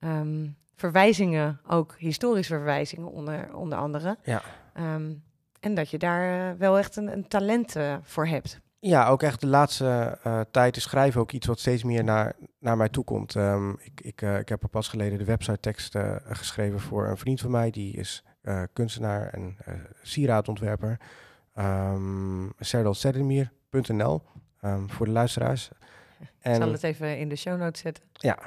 um, 0.00 0.56
verwijzingen, 0.74 1.60
ook 1.66 1.94
historische 1.98 2.54
verwijzingen 2.54 3.10
onder, 3.10 3.54
onder 3.54 3.78
andere. 3.78 4.18
Ja. 4.22 4.42
Um, 4.94 5.22
en 5.60 5.74
dat 5.74 5.90
je 5.90 5.98
daar 5.98 6.58
wel 6.58 6.78
echt 6.78 6.96
een, 6.96 7.12
een 7.12 7.28
talent 7.28 7.76
voor 8.02 8.26
hebt. 8.26 8.60
Ja, 8.80 9.08
ook 9.08 9.22
echt 9.22 9.40
de 9.40 9.46
laatste 9.46 10.18
uh, 10.26 10.40
tijd 10.50 10.74
te 10.74 10.80
schrijven 10.80 11.20
ook 11.20 11.32
iets 11.32 11.46
wat 11.46 11.58
steeds 11.58 11.82
meer 11.82 12.04
naar, 12.04 12.36
naar 12.58 12.76
mij 12.76 12.88
toe 12.88 13.04
komt. 13.04 13.34
Um, 13.34 13.78
ik, 13.80 14.00
ik, 14.00 14.22
uh, 14.22 14.38
ik 14.38 14.48
heb 14.48 14.62
er 14.62 14.68
pas 14.68 14.88
geleden 14.88 15.18
de 15.18 15.24
website 15.24 15.60
tekst 15.60 15.94
uh, 15.94 16.16
geschreven 16.22 16.80
voor 16.80 17.06
een 17.06 17.16
vriend 17.16 17.40
van 17.40 17.50
mij. 17.50 17.70
Die 17.70 17.96
is 17.96 18.22
kunstenaar 18.72 19.28
en 19.28 19.56
sieradontwerper. 20.02 21.00
Um, 21.58 22.52
Serdal 22.58 22.94
um, 24.62 24.90
voor 24.90 25.06
de 25.06 25.12
luisteraars. 25.12 25.70
En, 26.40 26.54
ik 26.54 26.62
zal 26.62 26.72
het 26.72 26.82
even 26.82 27.18
in 27.18 27.28
de 27.28 27.36
show 27.36 27.58
notes 27.58 27.80
zetten. 27.80 28.04
Ja, 28.12 28.38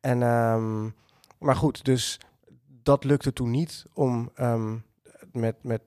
en, 0.00 0.22
um, 0.22 0.94
maar 1.38 1.56
goed, 1.56 1.84
dus 1.84 2.20
dat 2.82 3.04
lukte 3.04 3.32
toen 3.32 3.50
niet 3.50 3.86
om 3.92 4.32
met, 5.32 5.56
met 5.62 5.82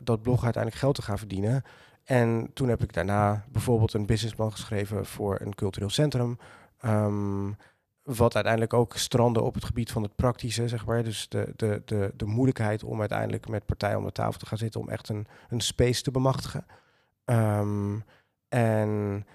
dat 0.00 0.22
blog 0.22 0.44
uiteindelijk 0.44 0.82
geld 0.82 0.94
te 0.94 1.02
gaan 1.02 1.18
verdienen. 1.18 1.62
En 2.10 2.50
toen 2.54 2.68
heb 2.68 2.82
ik 2.82 2.92
daarna 2.92 3.44
bijvoorbeeld 3.48 3.92
een 3.92 4.06
businessplan 4.06 4.52
geschreven 4.52 5.06
voor 5.06 5.40
een 5.40 5.54
cultureel 5.54 5.90
centrum. 5.90 6.38
Um, 6.84 7.56
wat 8.02 8.34
uiteindelijk 8.34 8.74
ook 8.74 8.96
strandde 8.96 9.40
op 9.40 9.54
het 9.54 9.64
gebied 9.64 9.92
van 9.92 10.02
het 10.02 10.14
praktische, 10.14 10.68
zeg 10.68 10.86
maar. 10.86 11.04
Dus 11.04 11.28
de, 11.28 11.52
de, 11.56 11.82
de, 11.84 12.12
de 12.16 12.24
moeilijkheid 12.24 12.84
om 12.84 13.00
uiteindelijk 13.00 13.48
met 13.48 13.66
partijen 13.66 13.98
om 13.98 14.04
de 14.04 14.12
tafel 14.12 14.38
te 14.38 14.46
gaan 14.46 14.58
zitten 14.58 14.80
om 14.80 14.88
echt 14.88 15.08
een, 15.08 15.26
een 15.48 15.60
space 15.60 16.02
te 16.02 16.10
bemachtigen. 16.10 16.66
Um, 17.24 18.04
en 18.48 19.26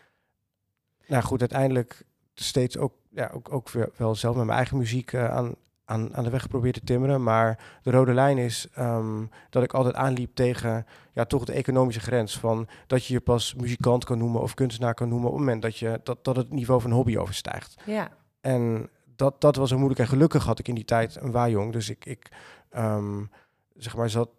nou 1.07 1.23
goed, 1.23 1.39
uiteindelijk 1.39 2.05
steeds 2.33 2.77
ook, 2.77 2.93
ja, 3.09 3.31
ook, 3.33 3.53
ook 3.53 3.69
wel 3.95 4.15
zelf 4.15 4.35
met 4.35 4.45
mijn 4.45 4.57
eigen 4.57 4.77
muziek 4.77 5.11
uh, 5.11 5.29
aan, 5.29 5.55
aan, 5.85 6.15
aan 6.15 6.23
de 6.23 6.29
weg 6.29 6.41
geprobeerd 6.41 6.73
te 6.73 6.83
timmeren. 6.83 7.23
Maar 7.23 7.79
de 7.81 7.91
rode 7.91 8.13
lijn 8.13 8.37
is 8.37 8.67
um, 8.79 9.29
dat 9.49 9.63
ik 9.63 9.73
altijd 9.73 9.95
aanliep 9.95 10.35
tegen 10.35 10.85
ja, 11.13 11.25
toch 11.25 11.45
de 11.45 11.53
economische 11.53 12.01
grens. 12.01 12.39
Van 12.39 12.67
dat 12.87 13.05
je 13.05 13.13
je 13.13 13.19
pas 13.19 13.53
muzikant 13.53 14.03
kan 14.03 14.17
noemen 14.17 14.41
of 14.41 14.53
kunstenaar 14.53 14.93
kan 14.93 15.09
noemen 15.09 15.27
op 15.27 15.33
het 15.33 15.43
moment 15.43 15.61
dat, 15.61 15.77
je, 15.77 15.99
dat, 16.03 16.23
dat 16.23 16.35
het 16.35 16.51
niveau 16.51 16.81
van 16.81 16.91
hobby 16.91 17.17
overstijgt. 17.17 17.75
Ja. 17.85 18.09
En 18.41 18.89
dat, 19.15 19.41
dat 19.41 19.55
was 19.55 19.71
een 19.71 19.77
moeilijk. 19.77 19.99
En 19.99 20.07
gelukkig 20.07 20.45
had 20.45 20.59
ik 20.59 20.67
in 20.67 20.75
die 20.75 20.85
tijd 20.85 21.15
een 21.15 21.31
waaijong. 21.31 21.71
Dus 21.71 21.89
ik, 21.89 22.05
ik 22.05 22.31
um, 22.77 23.29
zeg 23.75 23.95
maar, 23.95 24.09
zat 24.09 24.29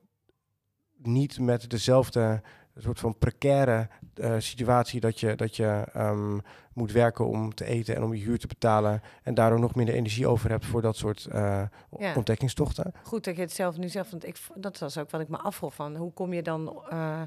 niet 1.02 1.40
met 1.40 1.70
dezelfde 1.70 2.42
een 2.76 2.82
soort 2.82 3.00
van 3.00 3.18
precaire 3.18 3.88
uh, 4.14 4.34
situatie 4.38 5.00
dat 5.00 5.20
je, 5.20 5.34
dat 5.34 5.56
je 5.56 5.84
um, 5.96 6.40
moet 6.72 6.92
werken 6.92 7.26
om 7.26 7.54
te 7.54 7.64
eten 7.64 7.96
en 7.96 8.02
om 8.02 8.14
je 8.14 8.24
huur 8.24 8.38
te 8.38 8.46
betalen 8.46 9.02
en 9.22 9.34
daardoor 9.34 9.60
nog 9.60 9.74
minder 9.74 9.94
energie 9.94 10.26
over 10.26 10.50
hebt 10.50 10.66
voor 10.66 10.82
dat 10.82 10.96
soort 10.96 11.28
uh, 11.32 11.62
ja. 11.98 12.14
ontdekkingstochten. 12.14 12.92
Goed 13.02 13.24
dat 13.24 13.36
je 13.36 13.42
het 13.42 13.52
zelf 13.52 13.76
nu 13.76 13.88
zegt, 13.88 14.10
want 14.10 14.26
ik, 14.26 14.38
dat 14.54 14.78
was 14.78 14.98
ook 14.98 15.10
wat 15.10 15.20
ik 15.20 15.28
me 15.28 15.36
afvroeg 15.36 15.74
van 15.74 15.96
hoe 15.96 16.12
kom 16.12 16.32
je 16.32 16.42
dan 16.42 16.82
uh, 16.92 17.20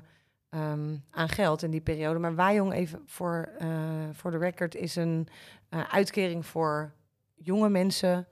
um, 0.49 1.03
aan 1.11 1.29
geld 1.29 1.63
in 1.63 1.71
die 1.71 1.81
periode. 1.81 2.19
Maar 2.19 2.35
Wajong 2.35 2.73
even 2.73 3.01
voor, 3.05 3.49
voor 4.13 4.31
de 4.31 4.37
record 4.37 4.75
is 4.75 4.95
een 4.95 5.27
uitkering 5.69 6.45
voor 6.45 6.91
jonge 7.35 7.69
mensen 7.69 8.27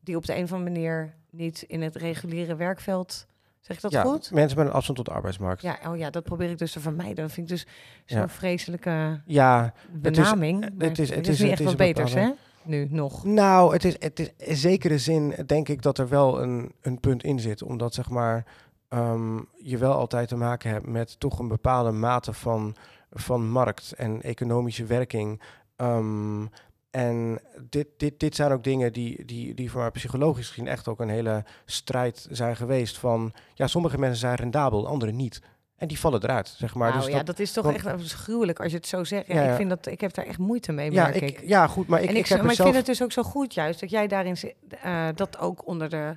die 0.00 0.16
op 0.16 0.26
de 0.26 0.36
een 0.36 0.44
of 0.44 0.52
andere 0.52 0.70
manier 0.70 1.14
niet 1.30 1.62
in 1.62 1.82
het 1.82 1.96
reguliere 1.96 2.56
werkveld 2.56 3.26
Zeg 3.64 3.76
ik 3.76 3.82
dat 3.82 3.92
ja, 3.92 4.02
goed? 4.02 4.30
Mensen 4.30 4.58
met 4.58 4.66
een 4.66 4.72
afstand 4.72 4.96
tot 4.96 5.06
de 5.06 5.12
arbeidsmarkt. 5.12 5.62
Ja, 5.62 5.78
oh 5.86 5.96
ja, 5.96 6.10
dat 6.10 6.24
probeer 6.24 6.50
ik 6.50 6.58
dus 6.58 6.72
te 6.72 6.80
vermijden. 6.80 7.14
Dat 7.14 7.32
vind 7.32 7.50
ik 7.50 7.56
dus 7.56 7.66
zo'n 8.04 8.18
ja. 8.18 8.28
vreselijke 8.28 9.20
ja, 9.26 9.72
benaming. 9.92 10.64
Het 10.64 10.72
is, 10.80 10.80
het 10.88 10.98
is, 10.98 11.10
het 11.10 11.28
is, 11.28 11.40
niet 11.40 11.50
echt 11.50 11.62
wat 11.62 11.76
beters, 11.76 12.14
hè? 12.14 12.30
Nu 12.62 12.86
nog. 12.90 13.24
Nou, 13.24 13.72
het 13.72 13.84
is, 13.84 13.96
het 13.98 14.20
is 14.20 14.30
in 14.36 14.56
zekere 14.56 14.98
zin 14.98 15.34
denk 15.46 15.68
ik 15.68 15.82
dat 15.82 15.98
er 15.98 16.08
wel 16.08 16.42
een, 16.42 16.72
een 16.80 17.00
punt 17.00 17.24
in 17.24 17.40
zit. 17.40 17.62
Omdat 17.62 17.94
zeg 17.94 18.10
maar 18.10 18.44
um, 18.88 19.48
je 19.56 19.78
wel 19.78 19.92
altijd 19.92 20.28
te 20.28 20.36
maken 20.36 20.70
hebt 20.70 20.86
met 20.86 21.20
toch 21.20 21.38
een 21.38 21.48
bepaalde 21.48 21.90
mate 21.90 22.32
van, 22.32 22.76
van 23.10 23.50
markt 23.50 23.92
en 23.92 24.22
economische 24.22 24.84
werking. 24.84 25.42
Um, 25.76 26.50
en 26.94 27.40
dit, 27.70 27.86
dit, 27.96 28.20
dit 28.20 28.34
zijn 28.34 28.52
ook 28.52 28.64
dingen 28.64 28.92
die, 28.92 29.24
die, 29.24 29.54
die 29.54 29.70
voor 29.70 29.80
mij 29.80 29.90
psychologisch 29.90 30.48
gezien 30.48 30.66
echt 30.66 30.88
ook 30.88 31.00
een 31.00 31.08
hele 31.08 31.44
strijd 31.64 32.26
zijn 32.30 32.56
geweest. 32.56 32.98
Van 32.98 33.32
ja, 33.54 33.66
sommige 33.66 33.98
mensen 33.98 34.18
zijn 34.18 34.34
rendabel, 34.34 34.86
anderen 34.86 35.16
niet. 35.16 35.42
En 35.76 35.88
die 35.88 35.98
vallen 35.98 36.22
eruit, 36.22 36.54
zeg 36.58 36.74
maar. 36.74 36.88
Nou, 36.88 37.00
dus 37.00 37.10
ja, 37.10 37.16
dat, 37.16 37.26
dat 37.26 37.38
is 37.38 37.52
toch 37.52 37.64
want, 37.64 37.76
echt 37.76 38.12
gruwelijk 38.12 38.60
als 38.60 38.70
je 38.70 38.76
het 38.76 38.86
zo 38.86 39.04
zegt. 39.04 39.26
Ja. 39.26 39.42
Ik, 39.42 39.56
vind 39.56 39.68
dat, 39.68 39.86
ik 39.86 40.00
heb 40.00 40.14
daar 40.14 40.26
echt 40.26 40.38
moeite 40.38 40.72
mee, 40.72 40.92
ja, 40.92 41.02
merk 41.02 41.14
ik, 41.14 41.22
ik. 41.22 41.48
ja, 41.48 41.66
goed, 41.66 41.86
maar 41.86 42.02
ik, 42.02 42.08
en 42.08 42.14
ik, 42.16 42.20
ik, 42.20 42.28
heb 42.28 42.42
maar 42.42 42.52
ik 42.52 42.62
vind 42.62 42.74
het 42.74 42.86
dus 42.86 43.02
ook 43.02 43.12
zo 43.12 43.22
goed 43.22 43.54
juist 43.54 43.80
dat 43.80 43.90
jij 43.90 44.06
daarin 44.06 44.36
eh, 44.82 45.08
dat 45.14 45.38
ook 45.38 45.66
onder 45.66 45.90
de 45.90 46.16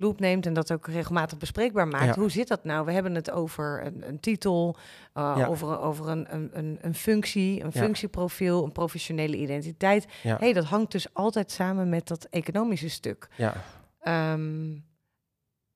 loop 0.00 0.20
neemt 0.20 0.46
en 0.46 0.52
dat 0.52 0.72
ook 0.72 0.86
regelmatig 0.86 1.38
bespreekbaar 1.38 1.88
maakt. 1.88 2.14
Ja. 2.14 2.20
Hoe 2.20 2.30
zit 2.30 2.48
dat 2.48 2.64
nou? 2.64 2.84
We 2.84 2.92
hebben 2.92 3.14
het 3.14 3.30
over 3.30 3.86
een, 3.86 4.08
een 4.08 4.20
titel, 4.20 4.76
uh, 5.14 5.34
Ja. 5.36 5.46
over, 5.46 5.80
over 5.80 6.08
een, 6.08 6.34
een, 6.34 6.78
een, 6.80 6.94
functie, 6.94 7.64
een 7.64 7.72
functieprofiel, 7.72 8.64
een 8.64 8.72
professionele 8.72 9.36
identiteit. 9.36 10.06
Hey, 10.22 10.52
dat 10.52 10.64
hangt 10.64 10.92
dus 10.92 11.14
altijd 11.14 11.50
samen 11.50 11.88
met 11.88 12.08
dat 12.08 12.26
economische 12.30 12.88
stuk. 12.90 13.28
Ja, 13.36 13.54
Ehm, 13.98 14.70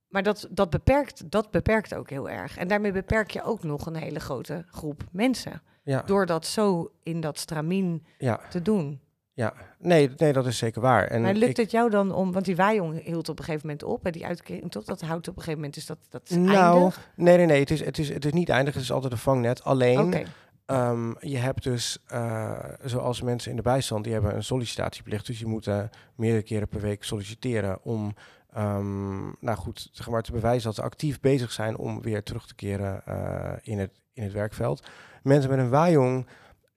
maar 0.09 0.23
dat, 0.23 0.49
dat, 0.51 0.71
beperkt, 0.71 1.31
dat 1.31 1.51
beperkt 1.51 1.95
ook 1.95 2.11
heel 2.11 2.31
erg. 2.31 2.57
En 2.57 2.69
daarmee 2.69 2.93
beperk 2.93 3.31
je 3.31 3.43
ook 3.43 3.63
nog 3.63 3.87
een 3.87 3.97
hele 3.97 4.21
grote 4.21 4.65
groep 4.71 5.05
mensen. 5.13 5.63
ja, 5.83 6.03
Door 6.03 6.27
dat 6.27 6.47
zo 6.47 6.93
in 7.03 7.21
dat 7.21 7.39
stramien 7.39 8.05
ja, 8.19 8.41
te 8.51 8.63
doen. 8.63 9.01
Ja. 9.33 9.55
Nee, 9.79 10.11
nee, 10.17 10.33
dat 10.33 10.47
is 10.47 10.59
zeker 10.59 10.81
waar. 10.81 11.07
En 11.07 11.23
maar 11.23 11.35
lukt 11.35 11.51
ik, 11.51 11.57
het 11.57 11.71
jou 11.71 11.91
dan 11.91 12.13
om, 12.13 12.33
want 12.33 12.45
die 12.45 12.57
waaijong 12.57 13.05
hield 13.05 13.29
op 13.29 13.39
een 13.39 13.45
gegeven 13.45 13.67
moment 13.67 13.85
op, 13.85 14.05
hè, 14.05 14.11
die 14.11 14.27
uitkering 14.27 14.71
toch? 14.71 14.85
Dat 14.85 15.01
houdt 15.01 15.29
op 15.29 15.37
een 15.37 15.43
gegeven 15.43 15.59
moment, 15.59 15.75
dus 15.75 15.87
dat, 15.87 15.99
dat 16.09 16.23
is 16.25 16.37
Nou, 16.37 16.75
eindig? 16.77 17.09
nee, 17.17 17.37
nee, 17.37 17.47
nee. 17.47 17.61
Het 17.61 17.71
is, 17.71 17.85
het, 17.85 17.99
is, 17.99 18.09
het 18.09 18.25
is 18.25 18.33
niet 18.33 18.49
eindig. 18.49 18.75
Het 18.75 18.83
is 18.83 18.93
altijd 18.93 19.13
een 19.13 19.19
vangnet. 19.19 19.65
Alleen, 19.65 20.27
Ehm, 20.67 21.13
je 21.21 21.37
hebt 21.37 21.63
dus, 21.63 21.99
eh, 22.07 22.59
zoals 22.85 23.23
mensen 23.23 23.51
in 23.51 23.57
de 23.57 23.63
bijstand, 23.63 24.05
die 24.05 24.13
hebben 24.13 24.35
een 24.35 24.45
sollicitatieplicht. 24.45 25.27
Dus 25.27 25.39
je 25.39 25.47
moet 25.47 25.71
meerdere 26.17 26.43
keren 26.43 26.69
per 26.69 26.81
week 26.81 27.05
solliciteren 27.05 27.85
om, 27.85 28.15
ehm, 28.53 29.23
nou 29.25 29.57
goed, 29.57 29.89
zeg 29.93 30.09
maar, 30.11 30.23
te 30.23 30.33
bewijzen 30.33 30.65
dat 30.65 30.75
ze 30.75 30.83
actief 30.83 31.21
bezig 31.21 31.53
zijn 31.53 31.77
om 31.77 32.03
weer 32.03 32.23
terug 32.23 32.47
te 32.47 32.55
keren 32.55 33.07
eh, 33.07 33.53
in, 33.63 33.79
het, 33.79 33.91
in 34.13 34.23
het 34.23 34.33
werkveld. 34.33 34.87
Mensen 35.23 35.51
met 35.51 35.59
een 35.59 35.71
waaijong, 35.71 36.27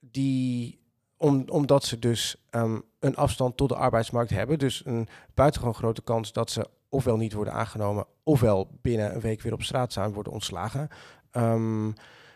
die 0.00 0.80
om, 1.16 1.44
omdat 1.48 1.84
ze 1.84 1.98
dus 1.98 2.36
ehm, 2.50 2.78
een 2.98 3.16
afstand 3.16 3.56
tot 3.56 3.68
de 3.68 3.76
arbeidsmarkt 3.76 4.30
hebben. 4.30 4.58
Dus 4.58 4.82
een 4.84 5.08
buitengewoon 5.34 5.74
grote 5.74 6.02
kans 6.02 6.32
dat 6.32 6.50
ze 6.50 6.68
ofwel 6.88 7.16
niet 7.16 7.32
worden 7.32 7.54
aangenomen, 7.54 8.06
ofwel 8.22 8.70
binnen 8.82 9.14
een 9.14 9.20
week 9.20 9.42
weer 9.42 9.52
op 9.52 9.62
straat 9.62 9.92
staan, 9.92 10.12
worden 10.12 10.32
ontslagen. 10.32 10.88
Ehm, 11.30 11.90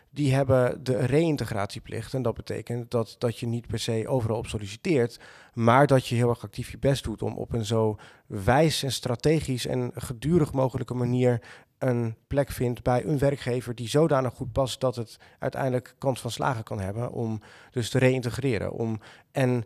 die 0.09 0.33
hebben 0.33 0.83
de 0.83 0.97
reïntegratieplicht. 0.97 2.13
En 2.13 2.21
dat 2.21 2.33
betekent 2.33 2.91
dat, 2.91 3.15
dat 3.17 3.39
je 3.39 3.47
niet 3.47 3.67
per 3.67 3.79
se 3.79 4.07
overal 4.07 4.37
op 4.37 4.47
solliciteert, 4.47 5.19
maar 5.53 5.87
dat 5.87 6.07
je 6.07 6.15
heel 6.15 6.29
erg 6.29 6.43
actief 6.43 6.71
je 6.71 6.77
best 6.77 7.03
doet 7.03 7.21
om 7.21 7.37
op 7.37 7.53
een 7.53 7.65
zo 7.65 7.97
wijs 8.27 8.83
en 8.83 8.91
strategisch 8.91 9.65
en 9.65 9.91
gedurig 9.95 10.53
mogelijke 10.53 10.93
manier 10.93 11.41
een 11.81 12.15
plek 12.27 12.51
vindt 12.51 12.83
bij 12.83 13.05
een 13.05 13.17
werkgever 13.17 13.75
die 13.75 13.87
zodanig 13.87 14.33
goed 14.33 14.51
past 14.51 14.79
dat 14.79 14.95
het 14.95 15.17
uiteindelijk 15.39 15.95
kans 15.97 16.21
van 16.21 16.31
slagen 16.31 16.63
kan 16.63 16.79
hebben 16.79 17.11
om 17.11 17.41
dus 17.71 17.89
te 17.89 17.97
reïntegreren. 17.97 18.71
Om, 18.71 18.99
en 19.31 19.63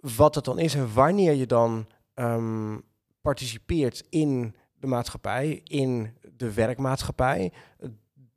wat 0.00 0.34
het 0.34 0.44
dan 0.44 0.58
is 0.58 0.74
en 0.74 0.94
wanneer 0.94 1.34
je 1.34 1.46
dan 1.46 1.86
ehm, 2.14 2.78
participeert 3.20 4.06
in 4.08 4.54
de 4.74 4.86
maatschappij, 4.86 5.60
in 5.64 6.16
de 6.36 6.52
werkmaatschappij, 6.52 7.52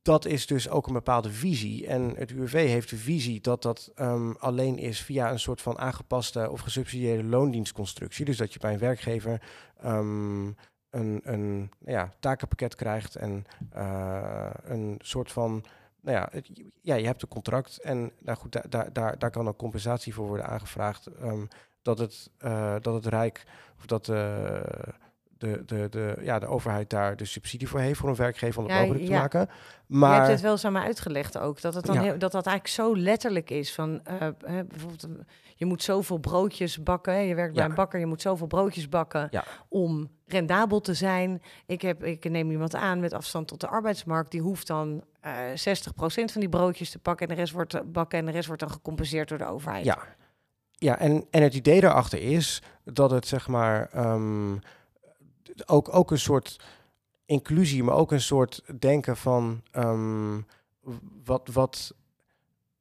dat 0.02 0.26
is 0.26 0.46
dus 0.46 0.70
ook 0.70 0.88
een 0.88 0.94
bepaalde 0.94 1.32
visie. 1.32 1.88
En 1.88 2.14
het 2.16 2.32
UWV 2.32 2.68
heeft 2.68 2.90
de 2.90 2.98
visie 2.98 3.42
dat 3.42 3.62
dat 3.62 3.92
ehm, 3.96 4.32
alleen 4.32 4.78
is 4.78 5.02
via 5.02 5.32
een 5.32 5.40
soort 5.40 5.62
van 5.62 5.80
aangepaste 5.80 6.50
of 6.50 6.60
gesubsidieerde 6.60 7.24
loondienstconstructie. 7.24 8.26
Dus 8.26 8.38
dat 8.38 8.54
je 8.54 8.60
bij 8.60 8.74
een 8.74 8.80
werkgever 8.80 9.42
um, 9.86 10.56
een, 10.94 11.22
een 11.24 11.72
ja, 11.86 12.14
takenpakket 12.20 12.76
krijgt 12.76 13.16
en 13.16 13.46
uh, 13.76 14.50
een 14.64 15.00
soort 15.02 15.32
van. 15.32 15.64
Nou 16.02 16.18
ja, 16.18 16.42
ja, 16.82 16.96
je 16.96 17.06
hebt 17.06 17.22
een 17.22 17.28
contract 17.28 17.78
en 17.78 18.12
nou 18.20 18.38
goed, 18.38 18.52
daar, 18.52 18.70
daar, 18.70 18.94
daar, 18.94 19.20
daar 19.20 19.32
kan 19.32 19.48
ook 19.48 19.58
compensatie 19.58 20.14
voor 20.14 20.28
worden 20.28 20.46
aangevraagd. 20.46 21.08
Um, 21.22 21.48
dat, 21.82 21.98
het, 21.98 22.30
uh, 22.46 22.76
dat 22.82 22.94
het 22.94 23.06
Rijk 23.06 23.44
of 23.78 23.86
dat 23.86 24.08
uh, 24.08 24.62
de, 25.44 25.64
de, 25.66 25.88
de, 25.90 26.16
ja, 26.22 26.40
de 26.40 26.48
overheid 26.48 26.90
daar 26.90 27.16
de 27.16 27.26
subsidie 27.26 27.68
voor 27.68 27.80
heeft 27.80 28.00
voor 28.00 28.10
een 28.10 28.16
werkgever 28.16 28.62
om 28.62 28.64
het 28.64 28.74
ja, 28.74 28.80
mogelijk 28.80 29.06
te 29.06 29.12
ja. 29.12 29.20
maken. 29.20 29.50
Maar 29.86 30.10
je 30.10 30.16
hebt 30.16 30.32
het 30.32 30.42
wel 30.42 30.52
eens 30.52 30.66
aan 30.66 30.72
mij 30.72 30.84
uitgelegd 30.84 31.38
ook 31.38 31.62
dat 31.62 31.74
het 31.74 31.86
dan 31.86 31.96
ja. 31.96 32.02
heel, 32.02 32.18
dat 32.18 32.32
dat 32.32 32.46
eigenlijk 32.46 32.76
zo 32.76 32.98
letterlijk 32.98 33.50
is 33.50 33.74
van 33.74 34.02
uh, 34.10 34.28
bijvoorbeeld 34.68 35.08
je 35.56 35.66
moet 35.66 35.84
zoveel 35.84 36.18
broodjes 36.18 36.84
bakken. 36.84 37.14
Je 37.14 37.36
werkt 37.36 37.54
bij 37.54 37.66
een 37.66 37.76
bakker, 37.76 38.00
je 38.00 38.06
moet 38.06 38.22
zoveel 38.22 38.48
broodjes 38.48 38.90
bakken 38.90 39.30
om 39.70 40.10
rendabel 40.26 40.82
te 40.82 40.94
zijn. 40.94 41.42
Ik, 41.66 41.82
heb, 41.82 42.04
ik 42.04 42.30
neem 42.30 42.52
iemand 42.52 42.76
aan 42.76 43.00
met 43.00 43.14
afstand 43.14 43.48
tot 43.48 43.62
de 43.62 43.68
arbeidsmarkt. 43.68 44.32
Die 44.32 44.42
hoeft 44.42 44.68
dan 44.68 45.04
uh, 45.26 45.32
60% 45.50 45.56
van 46.06 46.42
die 46.42 46.50
broodjes 46.50 46.90
te 46.90 47.00
pakken 47.00 47.28
en 47.28 47.36
de 47.36 47.40
rest 47.40 47.54
wordt 47.54 47.92
bakken 47.92 48.20
en 48.20 48.26
de 48.26 48.32
rest 48.32 48.48
wordt 48.48 48.62
dan 48.62 48.72
gecompenseerd 48.72 49.30
door 49.30 49.38
de 49.38 49.48
overheid. 49.48 49.86
Ja, 49.86 49.98
ja 50.72 51.00
en, 51.00 51.26
en 51.32 51.44
het 51.44 51.54
idee 51.54 51.82
daarachter 51.82 52.22
is 52.22 52.62
dat 52.84 53.12
het 53.12 53.28
zeg 53.28 53.48
maar 53.48 53.90
um, 53.96 54.60
ook, 55.66 55.96
ook 55.96 56.12
een 56.12 56.20
soort 56.20 56.60
inclusie, 57.26 57.84
maar 57.84 57.96
ook 57.96 58.12
een 58.12 58.22
soort 58.22 58.64
denken 58.80 59.18
van 59.18 59.62
um, 59.72 60.46
wat, 61.24 61.50
wat 61.54 61.94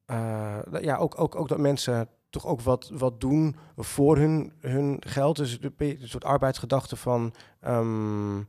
uh, 0.07 0.59
ja, 0.81 0.97
ook, 0.97 1.21
ook, 1.21 1.35
ook 1.35 1.49
dat 1.49 1.59
mensen 1.59 2.09
toch 2.31 2.47
ook 2.47 2.61
wat, 2.61 2.91
wat 2.93 3.21
doen 3.21 3.57
voor 3.77 4.17
hun, 4.17 4.53
hun 4.61 4.97
geld. 5.07 5.37
Dus 5.37 5.59
een 5.77 5.99
soort 6.01 6.25
arbeidsgedachte 6.25 6.97
van 6.97 7.35
um, 7.67 8.49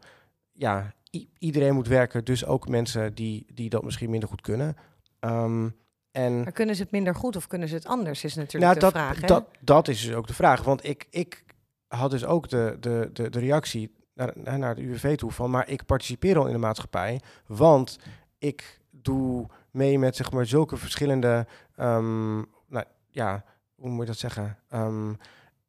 ja, 0.51 0.93
iedereen 1.37 1.73
moet 1.73 1.87
werken, 1.87 2.25
dus 2.25 2.45
ook 2.45 2.67
mensen 2.67 3.13
die, 3.13 3.45
die 3.53 3.69
dat 3.69 3.83
misschien 3.83 4.09
minder 4.09 4.29
goed 4.29 4.41
kunnen. 4.41 4.77
Um, 5.19 5.75
en 6.11 6.43
maar 6.43 6.51
kunnen 6.51 6.75
ze 6.75 6.81
het 6.81 6.91
minder 6.91 7.15
goed 7.15 7.35
of 7.35 7.47
kunnen 7.47 7.67
ze 7.67 7.75
het 7.75 7.85
anders, 7.85 8.23
is 8.23 8.35
natuurlijk 8.35 8.63
nou, 8.63 8.73
de 8.73 8.79
dat, 8.79 8.91
vraag. 8.91 9.21
Hè? 9.21 9.27
Dat, 9.27 9.45
dat 9.59 9.87
is 9.87 10.01
dus 10.01 10.15
ook 10.15 10.27
de 10.27 10.33
vraag. 10.33 10.63
Want 10.63 10.85
ik, 10.85 11.07
ik 11.09 11.43
had 11.87 12.11
dus 12.11 12.25
ook 12.25 12.49
de, 12.49 12.77
de, 12.79 13.09
de, 13.13 13.29
de 13.29 13.39
reactie 13.39 13.91
naar, 14.13 14.59
naar 14.59 14.75
de 14.75 14.81
UWV 14.81 15.15
toe 15.15 15.31
van, 15.31 15.49
maar 15.49 15.69
ik 15.69 15.85
participeer 15.85 16.37
al 16.37 16.45
in 16.47 16.53
de 16.53 16.59
maatschappij, 16.59 17.21
want 17.47 17.99
ik 18.37 18.81
doe 18.89 19.47
mee 19.71 19.99
met 19.99 20.15
zeg 20.15 20.31
maar 20.31 20.45
zulke 20.45 20.77
verschillende, 20.77 21.47
um, 21.79 22.45
nou 22.67 22.85
ja, 23.09 23.43
hoe 23.75 23.89
moet 23.89 23.99
je 23.99 24.11
dat 24.11 24.17
zeggen? 24.17 24.57
Um, 24.73 25.17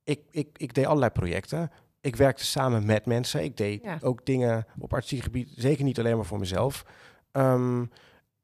ik, 0.05 0.21
ik, 0.31 0.49
ik 0.57 0.75
deed 0.75 0.87
allerlei 0.87 1.11
projecten. 1.11 1.71
Ik 2.01 2.17
werkte 2.17 2.45
samen 2.45 2.87
met 2.87 3.07
mensen. 3.07 3.45
Ik 3.45 3.57
deed 3.57 3.83
ja. 3.83 3.99
ook 4.01 4.27
dingen 4.27 4.67
op 4.79 4.93
artistiek 4.93 5.23
gebied, 5.23 5.53
zeker 5.57 5.85
niet 5.85 5.99
alleen 5.99 6.17
maar 6.17 6.25
voor 6.25 6.39
mezelf. 6.39 6.85
Um, 7.33 7.91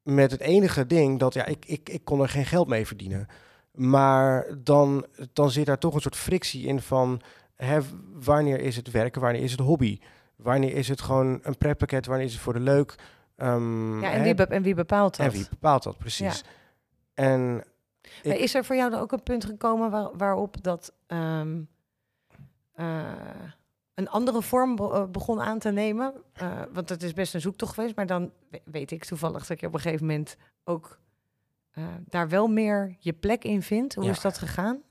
met 0.03 0.31
het 0.31 0.41
enige 0.41 0.85
ding 0.85 1.19
dat 1.19 1.33
ja, 1.33 1.45
ik, 1.45 1.65
ik, 1.65 1.89
ik 1.89 2.03
kon 2.03 2.21
er 2.21 2.29
geen 2.29 2.45
geld 2.45 2.67
mee 2.67 2.87
verdienen. 2.87 3.27
Maar 3.71 4.47
dan, 4.63 5.05
dan 5.33 5.51
zit 5.51 5.65
daar 5.65 5.77
toch 5.77 5.93
een 5.93 6.01
soort 6.01 6.15
frictie 6.15 6.67
in 6.67 6.81
van 6.81 7.21
hè, 7.65 7.79
wanneer 8.13 8.59
is 8.59 8.75
het 8.75 8.91
werken, 8.91 9.21
wanneer 9.21 9.41
is 9.41 9.51
het 9.51 9.59
hobby? 9.59 9.99
Wanneer 10.35 10.73
is 10.73 10.87
het 10.87 11.01
gewoon 11.01 11.39
een 11.41 11.57
pretpakket, 11.57 12.05
wanneer 12.05 12.25
is 12.25 12.33
het 12.33 12.41
voor 12.41 12.53
de 12.53 12.59
leuk? 12.59 12.95
Um, 13.37 14.01
ja, 14.01 14.11
en, 14.11 14.23
wie, 14.23 14.35
be 14.35 14.45
en 14.45 14.61
wie 14.61 14.75
bepaalt 14.75 15.17
dat? 15.17 15.25
En 15.25 15.31
wie 15.31 15.47
bepaalt 15.49 15.83
dat, 15.83 15.97
precies. 15.97 16.39
Ja. 16.39 16.49
En 17.13 17.63
is 18.21 18.55
er 18.55 18.65
voor 18.65 18.75
jou 18.75 18.91
dan 18.91 18.99
ook 18.99 19.11
een 19.11 19.23
punt 19.23 19.45
gekomen 19.45 19.91
waar, 19.91 20.17
waarop 20.17 20.63
dat 20.63 20.93
um, 21.07 21.67
uh, 22.75 23.11
een 23.93 24.09
andere 24.09 24.41
vorm 24.41 24.75
be 24.75 25.07
begon 25.11 25.41
aan 25.41 25.59
te 25.59 25.71
nemen? 25.71 26.13
Uh, 26.41 26.61
want 26.73 26.89
het 26.89 27.03
is 27.03 27.13
best 27.13 27.33
een 27.33 27.41
zoektocht 27.41 27.73
geweest, 27.73 27.95
maar 27.95 28.05
dan 28.05 28.31
weet 28.65 28.91
ik 28.91 29.05
toevallig 29.05 29.45
dat 29.45 29.59
je 29.59 29.67
op 29.67 29.73
een 29.73 29.79
gegeven 29.79 30.05
moment 30.05 30.37
ook 30.63 30.99
uh, 31.73 31.85
daar 32.05 32.29
wel 32.29 32.47
meer 32.47 32.95
je 32.99 33.13
plek 33.13 33.43
in 33.43 33.61
vindt. 33.61 33.95
Hoe 33.95 34.03
ja. 34.03 34.11
is 34.11 34.21
dat 34.21 34.37
gegaan? 34.37 34.81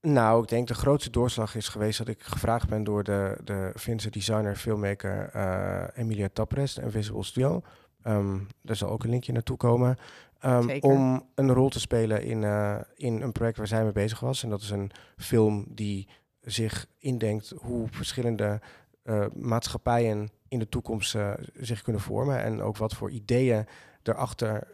Nou, 0.00 0.42
ik 0.42 0.48
denk 0.48 0.68
de 0.68 0.74
grootste 0.74 1.10
doorslag 1.10 1.54
is 1.54 1.68
geweest 1.68 1.98
dat 1.98 2.08
ik 2.08 2.22
gevraagd 2.22 2.68
ben 2.68 2.84
door 2.84 3.04
de, 3.04 3.38
de 3.44 3.72
Finse 3.76 4.10
designer, 4.10 4.56
filmmaker 4.56 5.30
uh, 5.36 5.84
Emilia 5.94 6.28
Tapres 6.32 6.78
en 6.78 6.90
Visible 6.90 7.24
Studio. 7.24 7.62
Um, 8.04 8.46
daar 8.62 8.76
zal 8.76 8.90
ook 8.90 9.04
een 9.04 9.10
linkje 9.10 9.32
naartoe 9.32 9.56
komen. 9.56 9.96
Um, 10.44 10.80
om 10.80 11.28
een 11.34 11.52
rol 11.52 11.68
te 11.68 11.80
spelen 11.80 12.22
in, 12.22 12.42
uh, 12.42 12.76
in 12.94 13.22
een 13.22 13.32
project 13.32 13.56
waar 13.56 13.66
zij 13.66 13.82
mee 13.82 13.92
bezig 13.92 14.20
was. 14.20 14.42
En 14.42 14.50
dat 14.50 14.60
is 14.60 14.70
een 14.70 14.90
film 15.16 15.64
die 15.68 16.08
zich 16.40 16.86
indenkt 16.98 17.52
hoe 17.56 17.88
verschillende 17.90 18.60
uh, 19.04 19.26
maatschappijen 19.34 20.30
in 20.48 20.58
de 20.58 20.68
toekomst 20.68 21.16
zich 21.54 21.82
kunnen 21.82 22.02
vormen. 22.02 22.42
En 22.42 22.62
ook 22.62 22.76
wat 22.76 22.94
voor 22.94 23.10
ideeën 23.10 23.66
erachter 24.02 24.68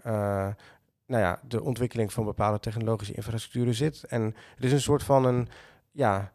nou 1.06 1.22
ja, 1.22 1.40
de 1.48 1.62
ontwikkeling 1.62 2.12
van 2.12 2.24
bepaalde 2.24 2.60
technologische 2.60 3.14
infrastructuren 3.14 3.74
zit. 3.74 4.04
En 4.04 4.22
het 4.54 4.64
is 4.64 4.72
een 4.72 4.80
soort 4.80 5.02
van 5.02 5.24
een, 5.24 5.48
ja, 5.90 6.32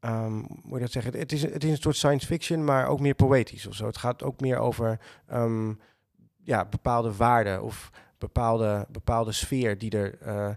um, 0.00 0.46
moet 0.48 0.72
je 0.72 0.78
dat 0.78 0.90
zeggen? 0.90 1.18
Het 1.18 1.32
is, 1.32 1.42
het 1.42 1.64
is 1.64 1.70
een 1.70 1.76
soort 1.76 1.96
science 1.96 2.26
fiction, 2.26 2.64
maar 2.64 2.86
ook 2.86 3.00
meer 3.00 3.14
poëtisch 3.14 3.66
of 3.66 3.74
zo. 3.74 3.86
Het 3.86 3.96
gaat 3.96 4.22
ook 4.22 4.40
meer 4.40 4.58
over 4.58 5.00
um, 5.32 5.80
ja, 6.42 6.64
bepaalde 6.64 7.16
waarden 7.16 7.62
of 7.62 7.90
bepaalde, 8.18 8.86
bepaalde 8.90 9.32
sfeer 9.32 9.78
die 9.78 9.90
er 9.90 10.18
uh, 10.26 10.50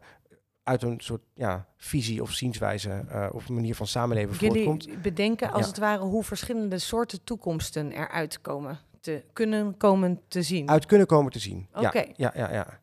uit 0.64 0.82
een 0.82 1.00
soort 1.00 1.22
ja, 1.34 1.68
visie 1.78 2.22
of 2.22 2.32
zienswijze 2.32 3.04
uh, 3.12 3.28
of 3.32 3.50
manier 3.50 3.76
van 3.76 3.88
samenleven 3.88 4.36
Jullie 4.36 4.64
voortkomt. 4.64 5.02
bedenken 5.02 5.52
als 5.52 5.62
ja. 5.62 5.68
het 5.68 5.78
ware 5.78 6.04
hoe 6.04 6.24
verschillende 6.24 6.80
soorten 6.80 7.24
toekomsten 7.24 7.92
eruit 7.92 8.42
komen 8.42 8.80
te 9.04 9.24
kunnen 9.34 9.78
komen 9.78 10.22
te 10.28 10.42
zien. 10.42 10.70
Uit 10.70 10.86
kunnen 10.86 11.08
komen 11.08 11.32
te 11.32 11.40
zien. 11.40 11.68
Oké. 11.74 11.86
Okay. 11.86 12.14
Ja, 12.16 12.32
ja, 12.36 12.48
ja, 12.48 12.54
ja. 12.54 12.80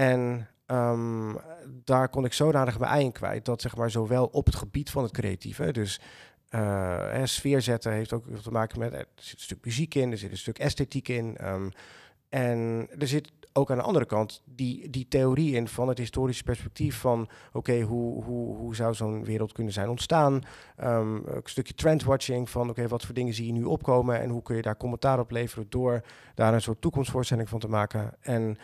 En 0.00 0.48
um, 0.66 1.38
daar 1.84 2.08
kon 2.08 2.24
ik 2.24 2.32
zodanig 2.32 2.78
mijn 2.78 2.92
ei 2.92 3.04
in 3.04 3.12
kwijt 3.12 3.44
dat 3.44 3.60
zeg 3.60 3.76
maar 3.76 3.90
zowel 3.90 4.26
op 4.26 4.46
het 4.46 4.54
gebied 4.54 4.90
van 4.90 5.02
het 5.02 5.12
creatieve, 5.12 5.72
dus 5.72 6.00
uh, 6.50 6.60
hè, 6.98 7.26
sfeer 7.26 7.62
zetten 7.62 7.92
heeft 7.92 8.12
ook 8.12 8.24
te 8.42 8.50
maken 8.50 8.78
met 8.78 8.92
er 8.92 9.06
zit 9.14 9.32
een 9.32 9.44
stuk 9.44 9.64
muziek 9.64 9.94
in, 9.94 10.10
er 10.10 10.18
zit 10.18 10.30
een 10.30 10.36
stuk 10.36 10.58
esthetiek 10.58 11.08
in. 11.08 11.36
Um, 11.46 11.70
en 12.28 12.88
er 12.98 13.06
zit 13.06 13.32
ook 13.52 13.70
aan 13.70 13.76
de 13.76 13.82
andere 13.82 14.06
kant 14.06 14.42
die, 14.44 14.90
die 14.90 15.08
theorie 15.08 15.54
in 15.54 15.68
van 15.68 15.88
het 15.88 15.98
historische 15.98 16.42
perspectief 16.42 16.96
van 16.96 17.28
oké, 17.52 17.80
hoe, 17.80 18.24
hoe, 18.24 18.56
hoe 18.56 18.74
zou 18.74 18.94
zo'n 18.94 19.24
wereld 19.24 19.52
kunnen 19.52 19.72
zijn 19.72 19.88
ontstaan? 19.88 20.42
Um, 20.84 21.22
een 21.26 21.40
stukje 21.44 21.74
trendwatching 21.74 22.50
van 22.50 22.70
oké, 22.70 22.88
wat 22.88 23.04
voor 23.04 23.14
dingen 23.14 23.34
zie 23.34 23.46
je 23.46 23.52
nu 23.52 23.64
opkomen 23.64 24.20
en 24.20 24.30
hoe 24.30 24.42
kun 24.42 24.56
je 24.56 24.62
daar 24.62 24.76
commentaar 24.76 25.18
op 25.18 25.30
leveren 25.30 25.66
door 25.68 26.02
daar 26.34 26.54
een 26.54 26.62
soort 26.62 26.80
toekomstvoorstelling 26.80 27.48
van 27.48 27.58
te 27.58 27.68
maken. 27.68 28.14
En 28.20 28.58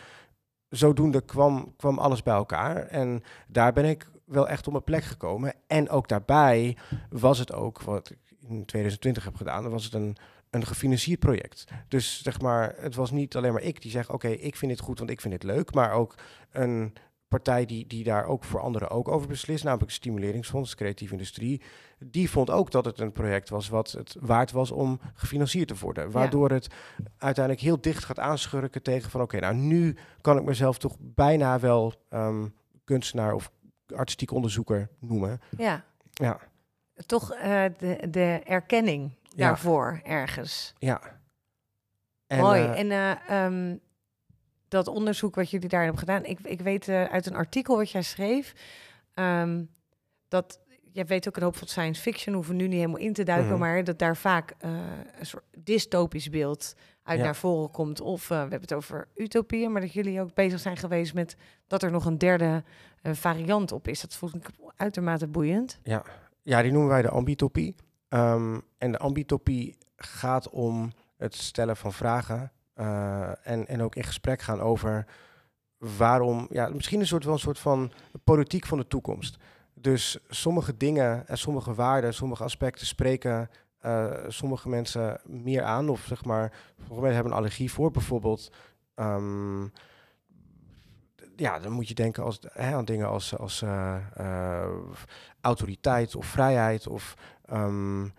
zodoende 0.69 1.21
kwam, 1.21 1.73
kwam 1.77 1.99
alles 1.99 2.23
bij 2.23 2.33
elkaar. 2.33 2.75
En 2.75 3.23
daar 3.47 3.73
ben 3.73 3.85
ik 3.85 4.07
wel 4.25 4.47
echt 4.47 4.65
op 4.65 4.71
mijn 4.71 4.83
plek 4.83 5.03
gekomen. 5.03 5.53
En 5.67 5.89
ook 5.89 6.07
daarbij 6.07 6.77
was 7.09 7.39
het 7.39 7.53
ook, 7.53 7.81
wat 7.81 8.09
ik 8.09 8.35
in 8.39 8.65
2020 8.65 9.23
heb 9.23 9.35
gedaan, 9.35 9.69
was 9.69 9.83
het 9.83 9.93
een, 9.93 10.17
een 10.49 10.65
gefinancierd 10.65 11.19
project. 11.19 11.65
Dus 11.87 12.23
zeg 12.23 12.41
maar, 12.41 12.75
het 12.77 12.95
was 12.95 13.11
niet 13.11 13.35
alleen 13.35 13.53
maar 13.53 13.61
ik 13.61 13.81
die 13.81 13.91
zegt, 13.91 14.09
oké, 14.09 14.27
ik 14.27 14.55
vind 14.55 14.71
dit 14.71 14.81
goed, 14.81 14.97
want 14.97 15.09
ik 15.11 15.21
vind 15.21 15.33
dit 15.33 15.43
leuk, 15.43 15.73
maar 15.73 15.91
ook 15.91 16.15
een 16.51 16.93
partij 17.27 17.65
die, 17.65 17.87
die 17.87 18.03
daar 18.03 18.25
ook 18.25 18.43
voor 18.43 18.59
anderen 18.59 18.89
ook 18.89 19.07
over 19.07 19.27
beslist, 19.27 19.63
namelijk 19.63 19.89
het 19.89 19.99
Stimuleringsfonds, 19.99 20.75
Creatieve 20.75 21.13
Industrie, 21.13 21.61
die 21.99 22.29
vond 22.29 22.49
ook 22.49 22.71
dat 22.71 22.85
het 22.85 22.99
een 22.99 23.11
project 23.11 23.49
was 23.49 23.69
wat 23.69 23.91
het 23.91 24.15
waard 24.19 24.51
was 24.51 24.71
om 24.71 24.99
gefinancierd 25.13 25.67
te 25.67 25.75
worden. 25.75 26.11
Waardoor 26.11 26.49
ja. 26.49 26.55
het 26.55 26.67
uiteindelijk 27.17 27.65
heel 27.65 27.81
dicht 27.81 28.03
gaat 28.03 28.19
aanschurken 28.19 28.81
tegen 28.81 29.11
van 29.11 29.21
oké, 29.21 29.35
okay, 29.35 29.49
nou 29.49 29.63
nu 29.63 29.97
kan 30.21 30.37
ik 30.37 30.43
mezelf 30.43 30.77
toch 30.77 30.95
bijna 30.99 31.59
wel 31.59 31.93
um, 32.09 32.53
kunstenaar 32.83 33.33
of 33.33 33.51
artistiek 33.95 34.31
onderzoeker 34.31 34.89
noemen. 34.99 35.41
Ja. 35.57 35.83
Ja. 36.13 36.39
Toch 37.05 37.33
uh, 37.33 37.65
de, 37.77 38.07
de 38.09 38.41
erkenning 38.45 39.11
daarvoor 39.35 39.99
ergens. 40.03 40.73
Ja. 40.77 41.01
En, 42.27 42.39
Mooi. 42.39 42.61
Uh, 42.61 42.79
en 42.79 42.89
uh, 43.29 43.45
um, 43.45 43.79
dat 44.67 44.87
onderzoek 44.87 45.35
wat 45.35 45.49
jullie 45.49 45.69
daar 45.69 45.81
hebben 45.81 45.99
gedaan, 45.99 46.25
ik, 46.25 46.39
ik 46.39 46.61
weet 46.61 46.89
uit 46.89 47.25
een 47.25 47.35
artikel 47.35 47.75
wat 47.77 47.91
jij 47.91 48.01
schreef, 48.01 48.53
um, 49.13 49.69
dat 50.27 50.59
jij 50.91 51.05
weet 51.05 51.27
ook 51.27 51.35
een 51.35 51.43
hoop 51.43 51.55
van 51.55 51.67
science 51.67 52.01
fiction, 52.01 52.35
hoeven 52.35 52.55
we 52.55 52.61
nu 52.61 52.67
niet 52.67 52.77
helemaal 52.77 52.99
in 52.99 53.13
te 53.13 53.23
duiken, 53.23 53.53
mm. 53.53 53.59
maar 53.59 53.83
dat 53.83 53.99
daar 53.99 54.17
vaak 54.17 54.55
een 54.59 55.25
soort 55.25 55.43
dystopisch 55.57 56.29
beeld 56.29 56.75
uit 57.03 57.19
naar 57.19 57.35
voren 57.35 57.71
komt. 57.71 58.01
Of 58.01 58.27
we 58.27 58.35
hebben 58.35 58.61
het 58.61 58.73
over 58.73 59.07
utopieën, 59.15 59.71
maar 59.71 59.81
dat 59.81 59.93
jullie 59.93 60.21
ook 60.21 60.33
bezig 60.33 60.59
zijn 60.59 60.77
geweest 60.77 61.13
met 61.13 61.35
dat 61.67 61.83
er 61.83 61.91
nog 61.91 62.05
een 62.05 62.17
derde 62.17 62.63
variant 63.03 63.71
op 63.71 63.87
is. 63.87 64.01
Dat 64.01 64.15
voelt 64.15 64.35
ik 64.35 64.49
uitermate 64.75 65.27
boeiend. 65.27 65.79
Ja, 65.83 66.03
ja, 66.43 66.61
die 66.61 66.71
noemen 66.71 66.89
wij 66.89 67.01
de 67.01 67.09
ambitopie. 67.09 67.75
Um, 68.09 68.61
en 68.77 68.91
de 68.91 68.97
ambitopie 68.97 69.77
gaat 69.95 70.49
om 70.49 70.91
het 71.17 71.35
stellen 71.35 71.77
van 71.77 71.93
vragen 71.93 72.51
uh, 72.79 73.47
en, 73.47 73.67
en 73.67 73.81
ook 73.81 73.95
in 73.95 74.03
gesprek 74.03 74.41
gaan 74.41 74.61
over 74.61 75.05
waarom, 75.77 76.47
ja, 76.49 76.69
misschien 76.69 76.99
een 76.99 77.07
soort, 77.07 77.23
wel 77.23 77.33
een 77.33 77.39
soort 77.39 77.59
van 77.59 77.91
politiek 78.23 78.65
van 78.65 78.77
de 78.77 78.87
toekomst. 78.87 79.37
Dus 79.73 80.17
sommige 80.27 80.77
dingen 80.77 81.27
en 81.27 81.37
sommige 81.37 81.73
waarden, 81.73 82.13
sommige 82.13 82.43
aspecten 82.43 82.87
spreken 82.87 83.49
uh, 83.85 84.13
sommige 84.27 84.69
mensen 84.69 85.19
meer 85.25 85.63
aan. 85.63 85.89
Of 85.89 86.01
zeg 86.05 86.25
maar, 86.25 86.53
sommige 86.87 87.13
hebben 87.13 87.31
een 87.31 87.37
allergie 87.37 87.71
voor. 87.71 87.91
Bijvoorbeeld 87.91 88.51
um, 88.95 89.71
ja, 91.35 91.59
dan 91.59 91.71
moet 91.71 91.87
je 91.87 91.93
denken 91.93 92.23
als, 92.23 92.39
hè, 92.51 92.75
aan 92.75 92.85
dingen 92.85 93.07
als, 93.07 93.37
als 93.37 93.61
uh, 93.61 93.95
autoriteit 95.41 96.15
of 96.15 96.25
vrijheid 96.25 96.87
of 96.87 97.15
um, 97.53 98.13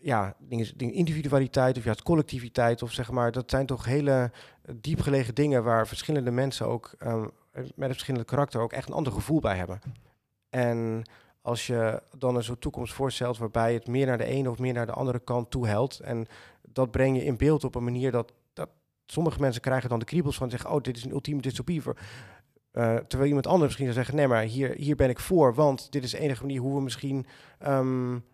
ja, 0.00 0.34
dingen, 0.38 0.92
individualiteit 0.92 1.76
of 1.76 1.84
juist 1.84 2.02
collectiviteit 2.02 2.82
of 2.82 2.92
zeg 2.92 3.10
maar, 3.10 3.32
dat 3.32 3.50
zijn 3.50 3.66
toch 3.66 3.84
hele 3.84 4.32
diepgelegen 4.74 5.34
dingen 5.34 5.64
waar 5.64 5.86
verschillende 5.86 6.30
mensen 6.30 6.66
ook 6.66 6.94
um, 7.02 7.30
met 7.52 7.72
een 7.76 7.88
verschillende 7.88 8.26
karakter 8.26 8.60
ook 8.60 8.72
echt 8.72 8.88
een 8.88 8.94
ander 8.94 9.12
gevoel 9.12 9.40
bij 9.40 9.56
hebben. 9.56 9.80
En 10.50 11.02
als 11.42 11.66
je 11.66 12.02
dan 12.18 12.36
een 12.36 12.44
soort 12.44 12.60
toekomst 12.60 12.92
voorstelt 12.92 13.38
waarbij 13.38 13.74
het 13.74 13.86
meer 13.86 14.06
naar 14.06 14.18
de 14.18 14.24
ene 14.24 14.50
of 14.50 14.58
meer 14.58 14.72
naar 14.72 14.86
de 14.86 14.92
andere 14.92 15.18
kant 15.18 15.50
toe 15.50 15.66
helpt 15.66 16.00
en 16.00 16.26
dat 16.72 16.90
breng 16.90 17.16
je 17.16 17.24
in 17.24 17.36
beeld 17.36 17.64
op 17.64 17.74
een 17.74 17.84
manier 17.84 18.10
dat 18.10 18.32
sommige 19.12 19.40
mensen 19.40 19.62
krijgen 19.62 19.88
dan 19.88 19.98
de 19.98 20.04
kriebels 20.04 20.36
van 20.36 20.50
zeggen, 20.50 20.70
oh, 20.70 20.80
dit 20.80 20.96
is 20.96 21.04
een 21.04 21.10
ultieme 21.10 21.40
dystopie. 21.40 21.82
Voor, 21.82 21.96
uh, 22.72 22.96
terwijl 22.96 23.28
iemand 23.28 23.46
anders 23.46 23.64
misschien 23.64 23.84
zou 23.84 23.96
zeggen, 23.96 24.16
nee, 24.16 24.28
maar 24.28 24.42
hier, 24.42 24.74
hier 24.74 24.96
ben 24.96 25.08
ik 25.08 25.18
voor, 25.18 25.54
want 25.54 25.92
dit 25.92 26.04
is 26.04 26.10
de 26.10 26.18
enige 26.18 26.42
manier 26.42 26.60
hoe 26.60 26.74
we 26.74 26.82
misschien 26.82 27.26
um, 27.66 28.24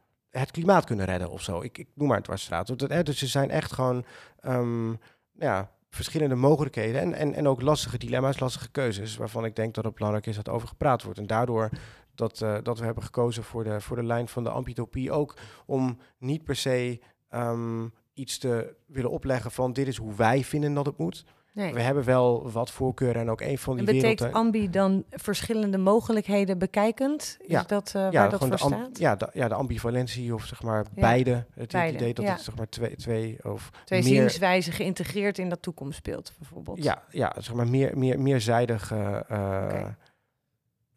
het 0.41 0.51
klimaat 0.51 0.85
kunnen 0.85 1.07
redden 1.07 1.31
of 1.31 1.43
zo. 1.43 1.63
Ik, 1.63 1.79
ik 1.79 1.89
noem 1.95 2.09
maar 2.09 2.17
het 2.17 2.25
dwarsstraat. 2.25 2.79
Dus, 2.79 3.23
er 3.23 3.29
zijn 3.29 3.51
echt 3.51 3.73
gewoon 3.73 4.05
um, 4.47 4.99
ja, 5.39 5.71
verschillende 5.91 6.35
mogelijkheden 6.35 7.01
en, 7.01 7.15
en, 7.15 7.35
en 7.35 7.49
ook 7.49 7.63
lastige 7.63 7.99
dilemma's, 7.99 8.41
lastige 8.41 8.71
keuzes, 8.71 9.17
waarvan 9.17 9.45
ik 9.45 9.57
denk 9.57 9.75
dat 9.75 9.85
het 9.85 9.95
belangrijk 9.95 10.27
is 10.27 10.37
dat 10.37 10.49
over 10.49 10.69
gepraat 10.69 11.03
wordt. 11.03 11.19
En 11.19 11.27
daardoor 11.27 11.71
dat, 12.15 12.41
uh, 12.41 12.57
dat 12.63 12.79
we 12.79 12.85
hebben 12.85 13.03
gekozen 13.03 13.45
voor 13.45 13.65
de, 13.65 13.81
voor 13.81 13.97
de 13.97 14.05
lijn 14.05 14.29
van 14.29 14.45
de 14.45 14.51
ambitopie 14.51 15.13
ook 15.13 15.37
om 15.67 15.99
niet 16.19 16.45
per 16.45 16.57
se 16.57 17.01
um, 17.31 17.93
iets 18.15 18.39
te 18.39 18.75
willen 18.87 19.11
opleggen 19.11 19.51
van 19.51 19.73
dit 19.73 19.87
is 19.87 19.97
hoe 19.97 20.15
wij 20.15 20.45
vinden 20.45 20.75
dat 20.75 20.87
het 20.87 20.99
moet. 20.99 21.25
Nee. 21.55 21.73
We 21.73 21.81
hebben 21.81 22.05
wel 22.05 22.51
wat 22.51 22.71
voorkeuren 22.71 23.21
en 23.21 23.31
ook 23.31 23.41
een 23.41 23.59
van 23.59 23.77
die 23.77 23.87
en 23.87 23.95
betekent 23.95 24.33
ambi 24.33 24.71
dan 24.71 25.05
verschillende 25.11 25.79
mogelijkheden 25.79 26.59
bekijkend? 26.59 27.37
Is 27.41 27.51
ja. 27.51 27.63
dat 27.63 27.93
uh, 27.97 28.03
ja, 28.03 28.11
waar 28.11 28.31
dat 28.31 28.47
voor 28.47 28.59
staat? 28.59 28.99
Ja 28.99 29.17
de, 29.17 29.29
ja, 29.33 29.49
de 29.49 29.55
ambivalentie 29.55 30.35
of 30.35 30.45
zeg 30.45 30.63
maar 30.63 30.85
beide. 30.95 31.47
Het 31.55 31.73
beide, 31.73 31.97
idee 31.97 32.15
dat 32.15 32.29
het 32.29 32.41
zeg 32.41 32.57
maar 32.57 32.69
twee, 32.69 32.97
twee 32.97 33.39
of 33.43 33.71
twee 33.85 34.03
meer... 34.03 34.21
zienswijzen 34.21 34.73
geïntegreerd 34.73 35.39
in 35.39 35.49
dat 35.49 35.63
toekomstbeeld 35.63 36.33
bijvoorbeeld. 36.39 36.83
Ja, 36.83 37.03
ja 37.11 37.33
zeg 37.39 37.55
maar 37.55 37.69
meer, 37.69 37.99
meer, 37.99 38.21
meerzijdig 38.21 38.93
uh, 38.93 38.99
okay. 38.99 39.97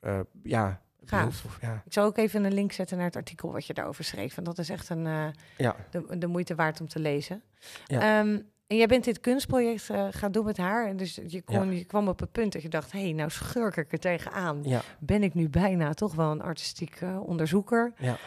uh, 0.02 0.20
ja, 0.44 0.82
Gaaf. 1.06 1.58
ja. 1.62 1.82
Ik 1.86 1.94
zal 1.94 2.06
ook 2.06 2.18
even 2.18 2.44
een 2.44 2.54
link 2.54 2.72
zetten 2.72 2.98
naar 2.98 3.06
het 3.06 3.16
artikel 3.16 3.52
wat 3.52 3.66
je 3.66 3.74
daarover 3.74 4.04
schreef. 4.04 4.36
Want 4.36 4.48
dat 4.48 4.58
is 4.58 4.70
echt 4.70 4.90
een, 4.90 5.06
uh, 5.06 5.28
ja. 5.58 5.76
de, 5.90 6.18
de, 6.18 6.28
moeite 6.28 6.56
waard 6.56 6.82
om 6.82 6.88
te 6.88 7.00
lezen. 7.00 7.44
Ja. 7.86 8.20
Um, 8.20 8.50
en 8.68 8.78
jij 8.78 8.88
bent 8.88 9.04
dit 9.04 9.20
kunstproject 9.20 9.90
uh, 9.90 10.08
gaan 10.12 10.32
doen 10.32 10.46
met 10.46 10.58
haar. 10.58 10.88
En 10.88 10.98
dus 10.98 11.20
je, 11.28 11.42
kon, 11.42 11.76
je 11.76 11.86
kwam 11.86 12.08
op 12.08 12.20
het 12.20 12.32
punt 12.32 12.54
dat 12.54 12.62
je 12.62 12.70
dacht... 12.70 12.92
hé, 12.92 13.02
hey, 13.02 13.12
nou 13.12 13.30
schurk 13.30 13.78
ik 13.78 13.92
er 13.92 14.00
tegenaan. 14.00 14.64
Ja. 14.64 14.82
Ben 15.00 15.24
ik 15.24 15.34
nu 15.34 15.50
bijna 15.50 15.94
toch 15.94 16.16
wel 16.16 16.32
een 16.32 16.42
artistiek 16.42 17.02
uh, 17.02 17.20
onderzoeker? 17.22 17.94
Ja. 17.98 18.18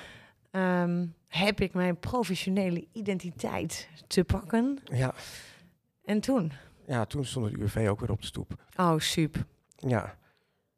Um, 0.83 1.15
heb 1.27 1.61
ik 1.61 1.75
mijn 1.75 1.99
professionele 1.99 2.87
identiteit 2.93 3.89
te 4.07 4.25
pakken? 4.25 4.79
Ja. 4.85 5.15
En 6.05 6.21
toen? 6.21 6.53
Ja, 6.87 7.05
toen 7.05 7.25
stond 7.25 7.47
het 7.47 7.55
UWV 7.55 7.87
ook 7.89 8.01
weer 8.01 8.11
op 8.11 8.21
de 8.21 8.27
stoep. 8.27 8.65
Oh, 8.77 8.99
super. 8.99 9.47
Ja. 9.77 10.17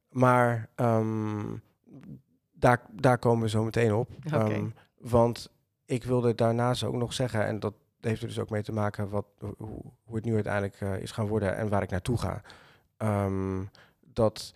Maar... 0.09 0.69
Um, 0.77 1.63
daar, 2.63 2.81
daar 2.91 3.19
komen 3.19 3.43
we 3.43 3.49
zo 3.49 3.65
meteen 3.65 3.95
op. 3.95 4.09
Ehm, 4.25 4.67
want 4.99 5.53
ik 5.85 6.05
wilde 6.05 6.35
daarnaast 6.35 6.85
ook 6.85 6.95
nog 6.95 7.13
zeggen, 7.13 7.47
en 7.47 7.61
dat 7.61 7.75
heeft 8.05 8.23
er 8.23 8.29
dus 8.29 8.39
ook 8.39 8.51
mee 8.51 8.63
te 8.63 8.73
maken 8.73 9.09
wat, 9.09 9.27
hoe, 9.39 9.83
hoe 10.05 10.15
het 10.15 10.25
nu 10.25 10.35
uiteindelijk 10.35 10.81
uh, 10.81 10.99
is 10.99 11.11
gaan 11.11 11.27
worden 11.27 11.57
en 11.57 11.69
waar 11.69 11.83
ik 11.83 11.91
naartoe 11.91 12.19
ga. 12.19 12.43
Um, 12.99 13.71
dat 14.01 14.55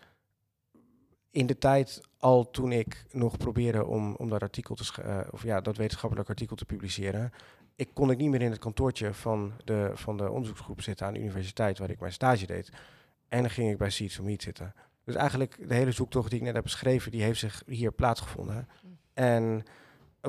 in 1.30 1.46
de 1.46 1.59
tijd 1.59 2.00
al 2.18 2.50
toen 2.50 2.72
ik 2.72 3.04
nog 3.11 3.37
probeerde 3.37 3.87
om, 3.87 4.14
om 4.14 4.28
dat 4.28 4.42
artikel 4.42 4.74
te 4.74 4.92
uh, 5.00 5.20
of 5.30 5.42
ja, 5.42 5.61
dat 5.61 5.76
wetenschappelijk 5.76 6.28
artikel 6.28 6.56
te 6.56 6.64
publiceren, 6.64 7.32
ik 7.74 7.88
kon 7.92 8.11
ik 8.11 8.18
niet 8.18 8.30
meer 8.30 8.42
in 8.42 8.50
het 8.50 8.59
kantoortje 8.59 9.14
van 9.14 9.52
de, 9.64 9.90
van 9.94 10.16
de 10.16 10.30
onderzoeksgroep 10.30 10.82
zitten 10.82 11.06
aan 11.06 11.12
de 11.12 11.20
universiteit 11.20 11.78
waar 11.78 11.90
ik 11.90 12.00
mijn 12.00 12.12
stage 12.12 12.46
deed. 12.46 12.70
En 13.28 13.40
dan 13.40 13.50
ging 13.50 13.70
ik 13.70 13.78
bij 13.78 13.90
Seeds 13.90 14.20
Meet 14.20 14.42
zitten. 14.42 14.74
Dus 15.04 15.14
eigenlijk 15.14 15.68
de 15.68 15.74
hele 15.74 15.92
zoektocht 15.92 16.30
die 16.30 16.38
ik 16.38 16.44
net 16.44 16.54
heb 16.54 16.62
beschreven, 16.62 17.11
die 17.11 17.22
heeft 17.22 17.38
zich 17.38 17.62
hier 17.66 17.92
plaatsgevonden. 17.92 18.68
Mm. 18.82 18.98
En 19.14 19.64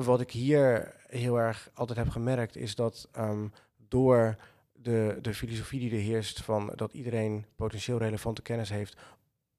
wat 0.04 0.20
ik 0.20 0.30
hier 0.30 0.94
heel 1.08 1.38
erg 1.38 1.70
altijd 1.74 1.98
heb 1.98 2.08
gemerkt, 2.08 2.56
is 2.56 2.74
dat 2.74 3.08
um, 3.18 3.52
door 3.88 4.36
de, 4.72 5.18
de 5.22 5.34
filosofie 5.34 5.80
die 5.80 5.90
er 5.90 6.04
heerst 6.04 6.42
van 6.42 6.72
dat 6.74 6.92
iedereen 6.92 7.44
potentieel 7.56 7.98
relevante 7.98 8.42
kennis 8.42 8.68
heeft, 8.68 8.96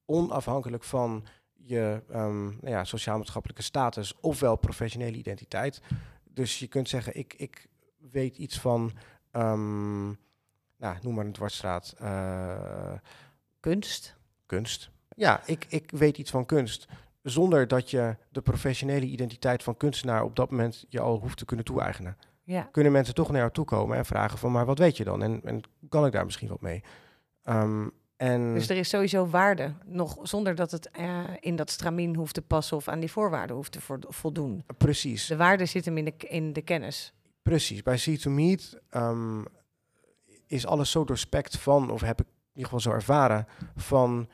onafhankelijk 0.05 0.83
van 0.83 1.25
je 1.53 2.01
um, 2.11 2.45
nou 2.45 2.69
ja, 2.69 2.83
sociaal-maatschappelijke 2.83 3.63
status 3.63 4.13
ofwel 4.19 4.55
professionele 4.55 5.17
identiteit. 5.17 5.81
Dus 6.23 6.59
je 6.59 6.67
kunt 6.67 6.89
zeggen, 6.89 7.15
ik, 7.17 7.33
ik 7.33 7.67
weet 8.11 8.37
iets 8.37 8.59
van, 8.59 8.91
um, 9.31 10.17
nou, 10.77 10.97
noem 11.01 11.13
maar 11.13 11.25
een 11.25 11.31
dwarsstraat. 11.31 11.95
Uh, 12.01 12.93
kunst. 13.59 14.17
Kunst 14.45 14.91
ja, 15.19 15.41
ik, 15.45 15.65
ik 15.69 15.91
weet 15.91 16.17
iets 16.17 16.31
van 16.31 16.45
kunst. 16.45 16.87
Zonder 17.21 17.67
dat 17.67 17.89
je 17.89 18.15
de 18.29 18.41
professionele 18.41 19.05
identiteit 19.05 19.63
van 19.63 19.77
kunstenaar 19.77 20.23
op 20.23 20.35
dat 20.35 20.51
moment 20.51 20.85
je 20.89 20.99
al 20.99 21.19
hoeft 21.19 21.37
te 21.37 21.45
kunnen 21.45 21.65
toe-eigenen. 21.65 22.17
Ja. 22.43 22.61
Kunnen 22.61 22.91
mensen 22.91 23.13
toch 23.13 23.29
naar 23.29 23.39
jou 23.39 23.51
toe 23.51 23.65
komen 23.65 23.97
en 23.97 24.05
vragen 24.05 24.37
van, 24.37 24.51
maar 24.51 24.65
wat 24.65 24.77
weet 24.77 24.97
je 24.97 25.03
dan? 25.03 25.23
En, 25.23 25.41
en 25.43 25.61
kan 25.89 26.05
ik 26.05 26.11
daar 26.11 26.25
misschien 26.25 26.49
wat 26.49 26.61
mee? 26.61 26.83
Um, 27.43 27.91
en 28.17 28.53
dus 28.53 28.69
er 28.69 28.77
is 28.77 28.89
sowieso 28.89 29.27
waarde, 29.27 29.73
nog 29.85 30.17
zonder 30.21 30.55
dat 30.55 30.71
het 30.71 30.89
uh, 30.99 31.23
in 31.39 31.55
dat 31.55 31.69
stramien 31.69 32.15
hoeft 32.15 32.33
te 32.33 32.41
passen 32.41 32.77
of 32.77 32.87
aan 32.87 32.99
die 32.99 33.11
voorwaarden 33.11 33.55
hoeft 33.55 33.71
te 33.71 33.79
voldoen. 34.07 34.63
Precies. 34.77 35.27
De 35.27 35.37
waarde 35.37 35.65
zit 35.65 35.85
hem 35.85 35.97
in 35.97 36.05
de, 36.05 36.13
in 36.17 36.53
de 36.53 36.61
kennis. 36.61 37.13
Precies. 37.41 37.83
Bij 37.83 37.97
See 37.97 38.17
to 38.17 38.29
Meet 38.29 38.79
um, 38.91 39.45
is 40.47 40.65
alles 40.65 40.91
zo 40.91 41.03
doorspekt 41.03 41.57
van, 41.57 41.91
of 41.91 42.01
heb 42.01 42.21
ik 42.21 42.27
in 42.27 42.33
ieder 42.53 42.63
geval 42.63 42.79
zo 42.79 42.91
ervaren, 42.91 43.47
van 43.75 44.29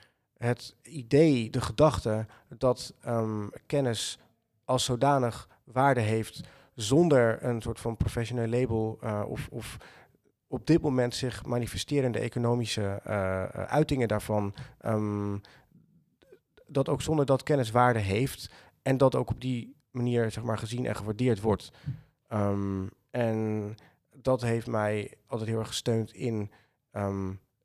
het 0.45 0.75
idee, 0.81 1.49
de 1.49 1.61
gedachte 1.61 2.25
dat 2.57 2.93
um, 3.07 3.49
kennis 3.65 4.19
als 4.65 4.83
zodanig 4.83 5.49
waarde 5.63 6.01
heeft 6.01 6.41
zonder 6.75 7.43
een 7.43 7.61
soort 7.61 7.79
van 7.79 7.97
professioneel 7.97 8.47
label 8.47 8.99
uh, 9.03 9.23
of, 9.27 9.47
of, 9.51 9.77
op 10.47 10.67
dit 10.67 10.81
moment 10.81 11.15
zich 11.15 11.45
manifesterende 11.45 12.19
economische 12.19 13.01
uh, 13.07 13.43
uitingen 13.43 14.07
daarvan, 14.07 14.53
um, 14.85 15.41
dat 16.67 16.89
ook 16.89 17.01
zonder 17.01 17.25
dat 17.25 17.43
kennis 17.43 17.71
waarde 17.71 17.99
heeft 17.99 18.51
en 18.81 18.97
dat 18.97 19.15
ook 19.15 19.29
op 19.29 19.41
die 19.41 19.75
manier 19.91 20.31
zeg 20.31 20.43
maar, 20.43 20.57
gezien 20.57 20.85
en 20.85 20.95
gewaardeerd 20.95 21.41
wordt. 21.41 21.71
Um, 22.33 22.89
en 23.09 23.75
dat 24.13 24.41
heeft 24.41 24.67
mij 24.67 25.13
altijd 25.27 25.49
heel 25.49 25.59
erg 25.59 25.67
gesteund 25.67 26.13
in 26.13 26.51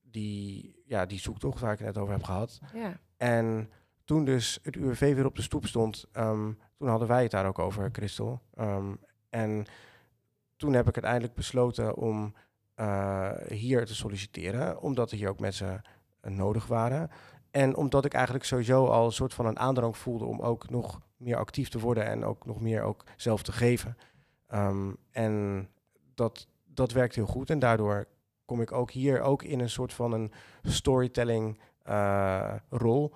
die, 0.02 0.79
ja, 0.90 1.06
die 1.06 1.18
zoektocht 1.18 1.60
waar 1.60 1.72
ik 1.72 1.78
het 1.78 1.86
net 1.86 1.98
over 1.98 2.12
heb 2.14 2.22
gehad. 2.22 2.60
Ja. 2.74 3.00
En 3.16 3.70
toen 4.04 4.24
dus 4.24 4.58
het 4.62 4.76
UWV 4.76 5.14
weer 5.14 5.26
op 5.26 5.36
de 5.36 5.42
stoep 5.42 5.66
stond, 5.66 6.06
um, 6.12 6.58
toen 6.78 6.88
hadden 6.88 7.08
wij 7.08 7.22
het 7.22 7.30
daar 7.30 7.46
ook 7.46 7.58
over, 7.58 7.88
Christel. 7.92 8.40
Um, 8.58 9.00
en 9.28 9.66
toen 10.56 10.72
heb 10.72 10.88
ik 10.88 10.94
uiteindelijk 10.94 11.34
besloten 11.34 11.96
om 11.96 12.34
uh, 12.76 13.30
hier 13.48 13.86
te 13.86 13.94
solliciteren, 13.94 14.80
omdat 14.80 15.10
er 15.10 15.16
hier 15.16 15.28
ook 15.28 15.40
mensen 15.40 15.82
uh, 16.22 16.32
nodig 16.32 16.66
waren. 16.66 17.10
en 17.50 17.76
omdat 17.76 18.04
ik 18.04 18.14
eigenlijk 18.14 18.44
sowieso 18.44 18.86
al 18.86 19.06
een 19.06 19.12
soort 19.12 19.34
van 19.34 19.46
een 19.46 19.58
aandrang 19.58 19.96
voelde 19.96 20.24
om 20.24 20.40
ook 20.40 20.70
nog 20.70 21.00
meer 21.16 21.36
actief 21.36 21.68
te 21.68 21.78
worden 21.78 22.04
en 22.04 22.24
ook 22.24 22.46
nog 22.46 22.60
meer 22.60 22.82
ook 22.82 23.04
zelf 23.16 23.42
te 23.42 23.52
geven. 23.52 23.96
Ehm, 24.46 24.92
en 25.10 25.68
dat, 26.14 26.48
dat 26.64 26.92
werkt 26.92 27.14
heel 27.14 27.26
goed. 27.26 27.50
En 27.50 27.58
daardoor 27.58 28.06
kom 28.50 28.60
ik 28.60 28.72
ook 28.72 28.90
hier 28.90 29.20
ook 29.20 29.42
in 29.42 29.60
een 29.60 29.70
soort 29.70 29.92
van 29.92 30.12
een 30.12 30.32
storytelling 30.62 31.58
eh, 31.82 32.54
rol. 32.68 33.14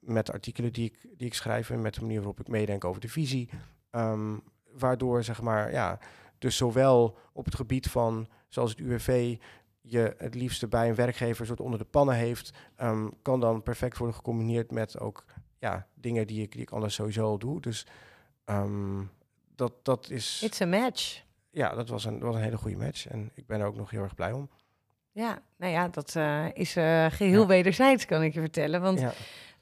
Met 0.00 0.32
artikelen 0.32 0.72
die 0.72 0.84
ik, 0.84 1.06
die 1.16 1.26
ik 1.26 1.34
schrijf 1.34 1.70
en 1.70 1.82
met 1.82 1.94
de 1.94 2.00
manier 2.00 2.16
waarop 2.16 2.40
ik 2.40 2.48
meedenk 2.48 2.84
over 2.84 3.00
de 3.00 3.08
visie. 3.08 3.48
Ehm, 3.90 4.36
waardoor, 4.72 5.24
zeg 5.24 5.42
maar, 5.42 5.72
ja, 5.72 5.98
dus 6.38 6.56
zowel 6.56 7.18
op 7.32 7.44
het 7.44 7.54
gebied 7.54 7.90
van, 7.90 8.28
zoals 8.48 8.70
het 8.70 8.78
UWV, 8.78 9.36
je 9.80 10.14
het 10.18 10.34
liefste 10.34 10.68
bij 10.68 10.88
een 10.88 10.94
werkgever 10.94 11.40
een 11.40 11.46
soort 11.46 11.60
onder 11.60 11.78
de 11.78 11.84
pannen 11.84 12.14
heeft, 12.14 12.52
ehm, 12.74 13.08
kan 13.22 13.40
dan 13.40 13.62
perfect 13.62 13.96
worden 13.96 14.16
gecombineerd 14.16 14.70
met 14.70 14.98
ook 14.98 15.24
ja, 15.58 15.86
dingen 15.94 16.26
die 16.26 16.42
ik, 16.42 16.52
die 16.52 16.60
ik 16.60 16.70
anders 16.70 16.94
sowieso 16.94 17.24
al 17.24 17.38
doe. 17.38 17.60
Dus 17.60 17.86
ehm, 18.44 19.02
dat, 19.54 19.72
dat 19.82 20.10
is. 20.10 20.42
It's 20.42 20.60
a 20.60 20.66
match. 20.66 21.24
Ja, 21.56 21.74
dat 21.74 21.88
was, 21.88 22.04
een, 22.04 22.12
dat 22.18 22.22
was 22.22 22.34
een 22.34 22.42
hele 22.42 22.56
goede 22.56 22.76
match. 22.76 23.06
En 23.06 23.30
ik 23.34 23.46
ben 23.46 23.60
er 23.60 23.66
ook 23.66 23.76
nog 23.76 23.90
heel 23.90 24.02
erg 24.02 24.14
blij 24.14 24.32
om. 24.32 24.48
Ja, 25.16 25.38
nou 25.56 25.72
ja, 25.72 25.88
dat 25.88 26.16
eh, 26.16 26.44
is 26.52 26.76
uh, 26.76 27.06
geheel 27.10 27.40
Ja. 27.40 27.46
wederzijds, 27.46 28.04
kan 28.06 28.22
ik 28.22 28.34
je 28.34 28.40
vertellen. 28.40 28.80
Want 28.80 29.00
Ja, 29.00 29.12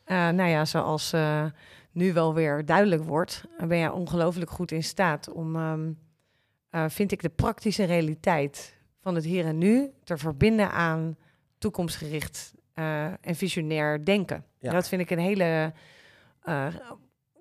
Eh, 0.04 0.16
nou 0.28 0.48
ja, 0.50 0.64
zoals 0.64 1.12
eh, 1.12 1.44
nu 1.92 2.12
wel 2.12 2.34
weer 2.34 2.64
duidelijk 2.64 3.04
wordt, 3.04 3.44
eh, 3.58 3.66
ben 3.66 3.78
jij 3.78 3.88
ongelooflijk 3.88 4.50
goed 4.50 4.70
in 4.70 4.82
staat 4.82 5.30
om, 5.32 5.56
ehm, 5.56 5.92
eh, 6.70 6.84
vind 6.88 7.12
ik, 7.12 7.22
de 7.22 7.28
praktische 7.28 7.84
realiteit 7.84 8.76
van 9.00 9.14
het 9.14 9.24
hier 9.24 9.44
en 9.46 9.58
nu 9.58 9.90
te 10.04 10.16
verbinden 10.16 10.70
aan 10.70 11.16
toekomstgericht 11.58 12.54
eh, 12.74 13.04
en 13.04 13.34
visionair 13.34 14.04
denken. 14.04 14.44
Ja. 14.58 14.70
Dat 14.72 14.88
vind 14.88 15.00
ik 15.00 15.10
een 15.10 15.18
hele, 15.18 15.72
eh, 16.42 16.66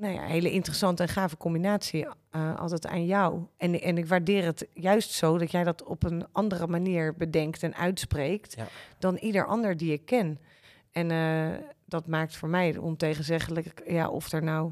nou 0.04 0.16
ja, 0.16 0.22
hele 0.26 0.52
interessante 0.52 1.04
en 1.04 1.10
gave 1.10 1.38
combinatie 1.38 2.08
eh, 2.30 2.56
altijd 2.60 2.88
aan 2.88 3.06
jou. 3.06 3.46
En, 3.58 3.82
en 3.82 3.98
ik 3.98 4.08
waardeer 4.08 4.44
het 4.46 4.68
juist 4.74 5.12
zo 5.12 5.38
dat 5.38 5.52
jij 5.52 5.64
dat 5.64 5.84
op 5.84 6.04
een 6.04 6.26
andere 6.32 6.68
manier 6.68 7.14
bedenkt 7.16 7.64
en 7.64 7.76
uitspreekt 7.76 8.54
Ja. 8.58 8.68
dan 9.00 9.16
ieder 9.16 9.46
ander 9.46 9.78
die 9.78 9.92
ik 9.94 10.06
ken. 10.06 10.40
En 10.92 11.12
eh, 11.12 11.48
dat 11.86 12.08
maakt 12.08 12.36
voor 12.38 12.50
mij 12.50 12.78
ontegenzeggelijk, 12.78 13.82
ja, 13.88 14.10
of 14.10 14.32
er 14.32 14.44
nou 14.44 14.72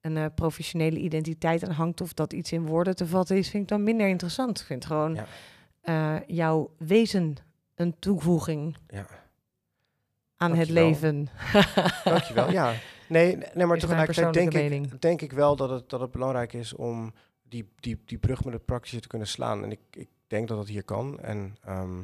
een 0.00 0.16
eh, 0.16 0.24
professionele 0.34 0.98
identiteit 0.98 1.64
aan 1.64 1.74
hangt 1.74 2.00
of 2.00 2.12
dat 2.12 2.32
iets 2.32 2.52
in 2.52 2.66
woorden 2.66 2.96
te 2.96 3.06
vatten 3.06 3.36
is, 3.36 3.48
vind 3.50 3.62
ik 3.62 3.68
dan 3.68 3.82
minder 3.82 4.08
interessant. 4.08 4.60
Ik 4.60 4.66
vind 4.66 4.84
gewoon 4.86 5.18
Ja. 5.84 6.22
jouw 6.26 6.70
wezen 6.78 7.36
een 7.74 7.98
toevoeging 7.98 8.76
ja. 8.88 9.06
aan 10.36 10.54
het 10.54 10.68
leven. 10.70 11.28
Dankjewel. 12.04 12.50
Ja, 12.50 12.72
nee, 13.08 13.36
nee 13.54 13.66
maar 13.66 13.78
tegelijkertijd 13.78 14.34
denk 14.34 14.54
ik, 14.54 15.00
denk 15.00 15.20
ik 15.22 15.32
wel 15.32 15.56
dat 15.56 15.70
het, 15.70 15.88
dat 15.90 16.00
het 16.00 16.10
belangrijk 16.10 16.52
is 16.52 16.74
om 16.74 17.12
die, 17.42 17.68
die, 17.80 18.02
die 18.04 18.18
brug 18.18 18.44
met 18.44 18.54
het 18.54 18.64
praktische 18.64 19.00
te 19.00 19.08
kunnen 19.08 19.28
slaan. 19.28 19.62
En 19.64 19.70
ik, 19.70 19.80
ik 19.90 20.08
denk 20.26 20.48
dat 20.48 20.56
dat 20.56 20.68
hier 20.68 20.84
kan. 20.84 21.20
En, 21.20 21.56
ehm, 21.64 22.00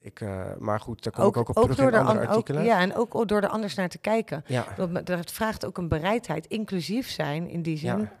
ik, 0.00 0.20
eh, 0.20 0.56
maar 0.58 0.80
goed, 0.80 1.02
daar 1.02 1.12
kom 1.12 1.26
ik 1.26 1.36
ook 1.36 1.48
op 1.48 1.54
terug 1.54 1.76
in 1.76 1.82
door 1.82 1.92
de 1.92 1.98
andere 1.98 2.18
an- 2.18 2.24
ook, 2.24 2.30
artikelen. 2.30 2.64
ja, 2.64 2.80
en 2.80 2.94
ook 2.94 3.28
door 3.28 3.40
er 3.42 3.48
anders 3.48 3.74
naar 3.74 3.88
te 3.88 3.98
kijken. 3.98 4.44
ja, 4.46 4.66
Dat, 4.76 5.06
dat 5.06 5.32
vraagt 5.32 5.66
ook 5.66 5.78
een 5.78 5.88
bereidheid, 5.88 6.46
inclusief 6.46 7.08
zijn 7.10 7.48
in 7.48 7.62
die 7.62 7.76
zin. 7.76 7.98
ja, 7.98 8.12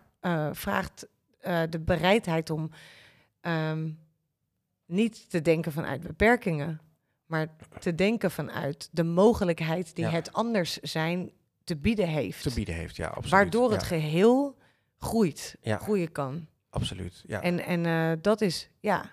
eh, 0.48 0.54
vraagt 0.54 1.06
eh, 1.40 1.62
de 1.70 1.78
bereidheid 1.80 2.50
om 2.50 2.70
ehm, 3.40 3.90
niet 4.86 5.30
te 5.30 5.42
denken 5.42 5.72
vanuit 5.72 6.00
beperkingen, 6.00 6.80
maar 7.26 7.46
te 7.78 7.94
denken 7.94 8.30
vanuit 8.30 8.88
de 8.92 9.04
mogelijkheid 9.04 9.94
die 9.94 10.04
Ja. 10.04 10.10
het 10.10 10.32
anders 10.32 10.76
zijn 10.78 11.30
te 11.70 11.76
bieden 11.76 12.08
heeft. 12.08 12.42
te 12.42 12.54
bieden 12.54 12.74
heeft. 12.74 12.96
Ja, 12.96 13.06
absoluut. 13.06 13.30
waardoor 13.30 13.70
het 13.72 13.80
ja, 13.80 13.86
geheel 13.86 14.56
groeit, 14.98 15.56
Ja. 15.60 15.76
groeien 15.76 16.12
kan. 16.12 16.46
absoluut. 16.70 17.22
Ja. 17.26 17.40
En, 17.42 17.64
en 17.64 17.86
eh, 17.86 18.22
dat 18.22 18.40
is, 18.40 18.70
ja, 18.80 19.10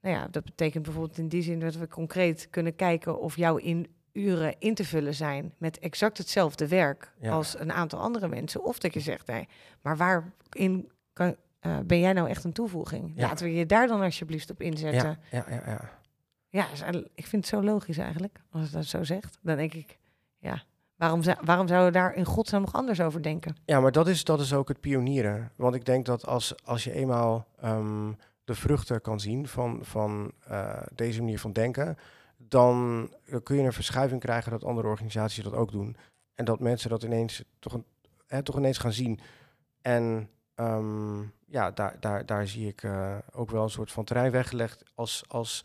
nou 0.00 0.14
ja, 0.16 0.28
dat 0.28 0.44
betekent 0.44 0.82
bijvoorbeeld 0.84 1.18
in 1.18 1.28
die 1.28 1.42
zin 1.42 1.60
dat 1.60 1.74
we 1.74 1.88
concreet 1.88 2.48
kunnen 2.50 2.74
kijken 2.76 3.20
of 3.20 3.36
jouw 3.36 3.56
in 3.56 3.86
uren 4.12 4.54
in 4.58 4.74
te 4.74 4.84
vullen 4.84 5.14
zijn 5.14 5.54
met 5.58 5.78
exact 5.78 6.18
hetzelfde 6.18 6.68
werk 6.68 7.12
Ja. 7.20 7.30
als 7.30 7.58
een 7.58 7.72
aantal 7.72 7.98
andere 8.00 8.28
mensen. 8.28 8.64
Of 8.64 8.78
dat 8.78 8.94
je 8.94 9.00
zegt, 9.00 9.26
nee, 9.26 9.48
maar 9.82 9.96
waarin 9.96 10.90
kan, 11.12 11.36
eh, 11.60 11.78
ben 11.86 11.98
jij 12.00 12.12
nou 12.12 12.28
echt 12.28 12.44
een 12.44 12.52
toevoeging? 12.52 13.12
Ja. 13.14 13.22
Laten 13.26 13.46
we 13.46 13.54
je 13.54 13.66
daar 13.66 13.86
dan 13.86 14.00
alsjeblieft 14.00 14.50
op 14.50 14.60
inzetten. 14.60 15.18
ja, 15.30 15.44
ja, 15.48 15.54
ja, 15.54 15.62
ja. 15.66 15.98
Ja, 16.52 16.66
ik 17.14 17.26
vind 17.26 17.44
het 17.44 17.46
zo 17.46 17.62
logisch 17.62 17.98
eigenlijk, 17.98 18.40
als 18.50 18.62
het 18.62 18.72
dat 18.72 18.84
zo 18.84 19.04
zegt. 19.04 19.38
Dan 19.42 19.56
denk 19.56 19.74
ik, 19.74 19.98
ja, 20.38 20.62
waarom, 21.00 21.22
waarom 21.44 21.68
zouden 21.68 21.92
we 21.92 21.98
daar 21.98 22.14
in 22.14 22.24
godsnaam 22.24 22.60
nog 22.60 22.72
anders 22.72 23.00
over 23.00 23.22
denken? 23.22 23.56
Ja, 23.64 23.80
maar 23.80 23.92
dat 23.92 24.08
is, 24.08 24.24
dat 24.24 24.40
is 24.40 24.52
ook 24.52 24.68
het 24.68 24.80
pionieren. 24.80 25.52
Want 25.56 25.74
ik 25.74 25.84
denk 25.84 26.06
dat 26.06 26.26
als, 26.26 26.64
als 26.64 26.84
je 26.84 26.92
eenmaal 26.92 27.46
ehm, 27.60 28.12
de 28.44 28.54
vruchten 28.54 29.00
kan 29.00 29.20
zien 29.20 29.48
van, 29.48 29.78
van 29.82 30.32
eh, 30.46 30.82
deze 30.94 31.20
manier 31.20 31.38
van 31.38 31.52
denken, 31.52 31.96
dan 32.36 33.08
eh, 33.24 33.36
kun 33.42 33.56
je 33.56 33.62
een 33.62 33.72
verschuiving 33.72 34.20
krijgen 34.20 34.50
dat 34.50 34.64
andere 34.64 34.88
organisaties 34.88 35.44
dat 35.44 35.54
ook 35.54 35.72
doen. 35.72 35.96
En 36.34 36.44
dat 36.44 36.60
mensen 36.60 36.90
dat 36.90 37.02
ineens 37.02 37.44
toch, 37.58 37.78
hè, 38.26 38.42
toch 38.42 38.56
ineens 38.56 38.78
gaan 38.78 38.92
zien. 38.92 39.20
En 39.82 40.30
ehm, 40.54 41.20
ja, 41.46 41.70
daar, 41.70 41.96
daar, 42.00 42.26
daar 42.26 42.46
zie 42.46 42.68
ik 42.68 42.82
eh, 42.82 43.16
ook 43.32 43.50
wel 43.50 43.62
een 43.62 43.70
soort 43.70 43.92
van 43.92 44.04
terrein 44.04 44.30
weggelegd 44.30 44.84
als, 44.94 45.24
als 45.28 45.64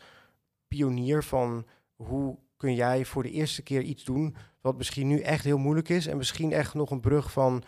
pionier 0.67 1.23
van 1.23 1.65
hoe 1.95 2.37
kun 2.57 2.73
jij 2.75 3.05
voor 3.05 3.23
de 3.23 3.31
eerste 3.31 3.61
keer 3.61 3.81
iets 3.81 4.03
doen 4.03 4.35
wat 4.65 4.77
misschien 4.77 5.07
nu 5.07 5.19
echt 5.19 5.43
heel 5.43 5.57
moeilijk 5.57 5.89
is 5.89 6.07
en 6.07 6.17
misschien 6.17 6.51
echt 6.51 6.73
nog 6.73 6.91
een 6.91 6.99
brug 6.99 7.31
van 7.31 7.63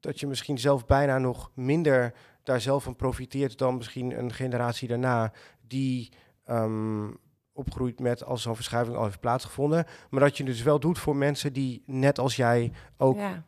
dat 0.00 0.20
je 0.20 0.26
misschien 0.26 0.58
zelf 0.58 0.86
bijna 0.86 1.18
nog 1.18 1.50
minder 1.54 2.14
daar 2.42 2.60
zelf 2.60 2.82
van 2.82 2.96
profiteert 2.96 3.58
dan 3.58 3.76
misschien 3.76 4.18
een 4.18 4.32
generatie 4.32 4.88
daarna 4.88 5.32
die 5.66 6.12
ehm, 6.44 7.08
opgroeit 7.52 8.00
met 8.00 8.24
als 8.24 8.42
zo'n 8.42 8.54
verschuiving 8.54 8.96
al 8.96 9.04
heeft 9.04 9.20
plaatsgevonden, 9.20 9.86
maar 10.10 10.20
dat 10.20 10.36
je 10.36 10.44
dus 10.44 10.62
wel 10.62 10.80
doet 10.80 10.98
voor 10.98 11.16
mensen 11.16 11.52
die 11.52 11.82
net 11.86 12.18
als 12.18 12.36
jij 12.36 12.72
ook 12.96 13.16
ja, 13.16 13.44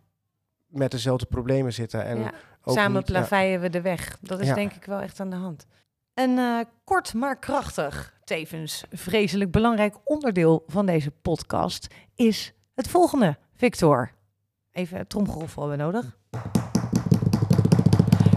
met 0.67 0.91
dezelfde 0.91 1.27
problemen 1.27 1.73
zitten 1.73 2.05
en 2.05 2.19
ja. 2.19 2.33
ook 2.63 2.75
Samen 2.77 2.99
niet- 2.99 3.09
ja, 3.09 3.19
plaveien 3.19 3.61
we 3.61 3.71
de 3.71 3.81
weg. 3.81 4.19
Dat 4.21 4.41
is 4.41 4.55
denk 4.55 4.73
ik 4.73 4.85
wel 4.85 5.01
echt 5.01 5.21
aan 5.21 5.31
de 5.31 5.37
hand. 5.37 5.67
Een 6.15 6.39
eh, 6.39 6.61
kort 6.85 7.15
maar 7.15 7.39
krachtig, 7.39 8.19
tevens 8.25 8.85
vreselijk 8.91 9.51
belangrijk 9.51 9.97
onderdeel 10.05 10.65
van 10.67 10.87
deze 10.87 11.11
podcast 11.11 11.95
is 12.15 12.55
het 12.75 12.89
volgende, 12.89 13.39
Victor. 13.55 14.13
Even 14.73 15.07
tromgeroffel 15.07 15.69
hebben 15.69 15.87
we 15.87 15.93
nodig. 15.93 16.19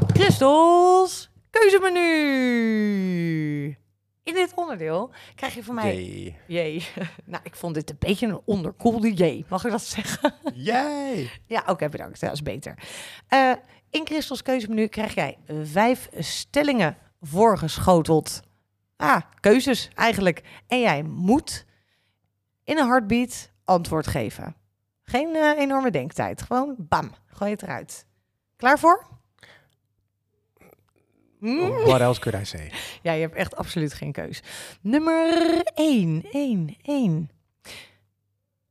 Christels 0.07 1.29
keuzemenu. 1.49 2.03
In 4.23 4.33
dit 4.33 4.53
onderdeel 4.55 5.11
krijg 5.35 5.53
je 5.53 5.63
van 5.63 5.75
mij... 5.75 5.95
Jee. 5.95 6.35
Jee. 6.47 6.87
nou, 7.25 7.43
ik 7.43 7.55
vond 7.55 7.73
dit 7.73 7.89
een 7.89 7.95
beetje 7.99 8.27
een 8.27 8.41
onderkoelde 8.45 9.13
jee. 9.13 9.45
Mag 9.49 9.65
ik 9.65 9.71
dat 9.71 9.81
zeggen? 9.81 10.33
Jij. 10.53 11.29
Ja, 11.45 11.63
oké, 11.67 11.89
bedankt. 11.89 12.19
Dat 12.19 12.31
is 12.31 12.41
beter. 12.41 12.77
Eh, 13.27 13.51
in 13.89 14.05
Christels 14.05 14.41
keuzemenu 14.41 14.87
krijg 14.87 15.13
jij 15.15 15.37
vijf 15.63 16.09
stellingen 16.17 16.97
voorgeschoteld. 17.21 18.41
Ah, 18.97 19.21
keuzes 19.39 19.89
eigenlijk. 19.93 20.43
En 20.67 20.79
jij 20.79 21.03
moet 21.03 21.65
in 22.63 22.77
een 22.77 22.87
heartbeat 22.87 23.51
antwoord 23.65 24.07
geven. 24.07 24.55
Geen 25.03 25.35
eh, 25.35 25.57
enorme 25.57 25.91
denktijd. 25.91 26.41
Gewoon 26.41 26.75
bam, 26.77 27.11
gooi 27.25 27.51
het 27.51 27.61
eruit. 27.61 28.05
Klaar 28.55 28.79
voor? 28.79 29.07
Hm? 31.39 31.69
What 31.69 32.01
else 32.01 32.19
could 32.19 32.41
I 32.41 32.45
say? 32.45 32.71
Ja, 33.01 33.11
je 33.11 33.21
hebt 33.21 33.35
echt 33.35 33.55
absoluut 33.55 33.93
geen 33.93 34.11
keus. 34.11 34.43
Nummer 34.81 35.61
1, 35.63 36.23
1, 36.31 36.75
1. 36.81 37.29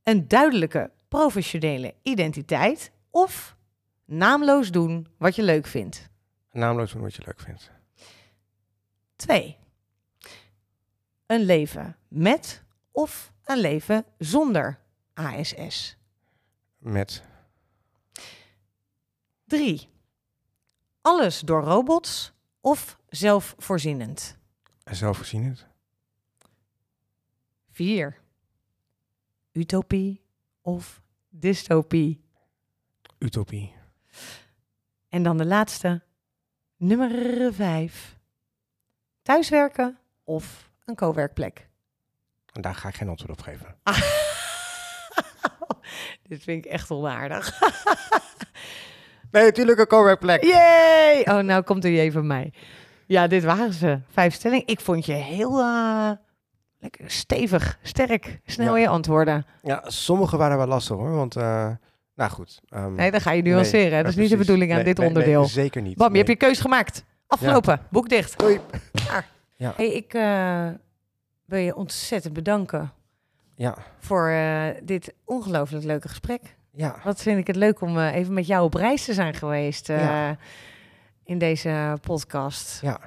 Een 0.03 0.27
duidelijke 0.27 0.91
professionele 1.07 1.93
identiteit 2.01 2.91
of 3.09 3.55
naamloos 4.05 4.71
doen 4.71 5.07
wat 5.17 5.35
je 5.35 5.43
leuk 5.43 5.65
vindt. 5.65 6.09
Naamloos 6.51 6.91
doen 6.91 7.01
wat 7.01 7.15
je 7.15 7.21
leuk 7.25 7.39
vindt. 7.39 7.71
2. 9.15 9.57
Een 11.25 11.41
leven 11.41 11.97
met 12.07 12.63
of 12.91 13.31
een 13.43 13.57
leven 13.57 14.05
zonder 14.17 14.79
ASS. 15.15 15.97
Met 16.77 17.23
3. 19.45 19.89
Alles 21.01 21.39
door 21.39 21.61
robots 21.63 22.33
of 22.61 22.99
zelfvoorzienend. 23.09 24.37
zelfvoorzienend. 24.83 25.67
4. 27.71 28.19
Utopie 29.51 30.21
of 30.61 31.01
dystopie. 31.29 32.23
Utopie. 33.17 33.73
En 35.09 35.23
dan 35.23 35.37
de 35.37 35.45
laatste, 35.45 36.01
nummer 36.77 37.53
5. 37.53 38.17
Thuiswerken 39.21 39.97
of 40.23 40.69
een 40.85 40.95
co-werkplek. 40.95 41.69
En 42.51 42.61
daar 42.61 42.75
ga 42.75 42.87
ik 42.87 42.95
geen 42.95 43.09
antwoord 43.09 43.31
op 43.31 43.41
geven. 43.41 43.75
Dit 46.27 46.43
vind 46.43 46.65
ik 46.65 46.71
echt 46.71 46.91
onaardig. 46.91 47.51
Nee, 49.31 49.43
natuurlijk 49.43 49.79
een 49.79 49.87
correct 49.87 50.19
plek. 50.19 50.43
Yay! 50.43 51.21
Oh, 51.21 51.37
nou 51.39 51.61
komt 51.63 51.83
er 51.85 51.91
even 51.91 52.13
van 52.13 52.27
mij. 52.27 52.53
Ja, 53.05 53.27
dit 53.27 53.43
waren 53.43 53.73
ze. 53.73 53.99
Vijf 54.11 54.33
stellingen. 54.33 54.67
Ik 54.67 54.79
vond 54.79 55.05
je 55.05 55.13
heel 55.13 55.59
eh, 55.59 56.11
lekker 56.79 57.11
stevig, 57.11 57.79
sterk, 57.81 58.39
snel 58.45 58.75
Ja. 58.75 58.81
je 58.81 58.87
antwoorden. 58.87 59.45
Ja, 59.61 59.83
sommige 59.85 60.37
waren 60.37 60.57
wel 60.57 60.67
lastig 60.67 60.95
hoor, 60.95 61.11
want... 61.15 61.35
eh, 61.35 61.69
nou 62.15 62.31
goed. 62.31 62.61
ehm, 62.69 62.93
Nee, 62.95 63.11
dan 63.11 63.21
ga 63.21 63.31
je 63.31 63.41
nee, 63.41 63.51
nuanceren. 63.53 63.91
ja, 63.97 64.01
dat 64.01 64.11
is 64.11 64.15
niet 64.17 64.29
de 64.29 64.37
bedoeling 64.37 64.69
aan 64.71 64.75
Nee, 64.75 64.85
dit 64.85 64.97
nee, 64.97 65.07
nee, 65.09 65.15
onderdeel. 65.17 65.45
zeker 65.45 65.81
niet. 65.81 65.97
Bam, 65.97 66.11
je 66.11 66.15
hebt 66.17 66.27
Nee. 66.27 66.37
je 66.39 66.45
keus 66.45 66.59
gemaakt. 66.59 67.03
Afgelopen. 67.27 67.79
Boek 67.89 68.09
dicht. 68.09 68.39
Doei. 68.39 68.59
Ja. 69.57 69.73
Hey, 69.75 69.87
ik 69.91 70.13
eh, 70.13 70.67
wil 71.45 71.59
je 71.59 71.75
ontzettend 71.75 72.33
bedanken 72.33 72.93
Ja, 73.55 73.77
voor 73.99 74.27
eh, 74.29 74.67
dit 74.83 75.13
ongelooflijk 75.25 75.83
leuke 75.83 76.07
gesprek. 76.07 76.55
ja. 76.71 76.99
Wat 77.03 77.21
vind 77.21 77.39
ik 77.39 77.47
het 77.47 77.55
leuk 77.55 77.81
om 77.81 77.97
eh, 77.97 78.15
even 78.15 78.33
met 78.33 78.47
jou 78.47 78.63
op 78.65 78.73
reis 78.73 79.05
te 79.05 79.13
zijn 79.13 79.33
geweest 79.33 79.89
eh, 79.89 79.99
Ja. 79.99 80.37
in 81.23 81.37
deze 81.37 81.97
podcast. 82.01 82.81
Ja, 82.81 82.99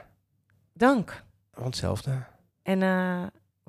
Dank. 0.73 1.25
hetzelfde. 1.55 2.11
En 2.63 2.79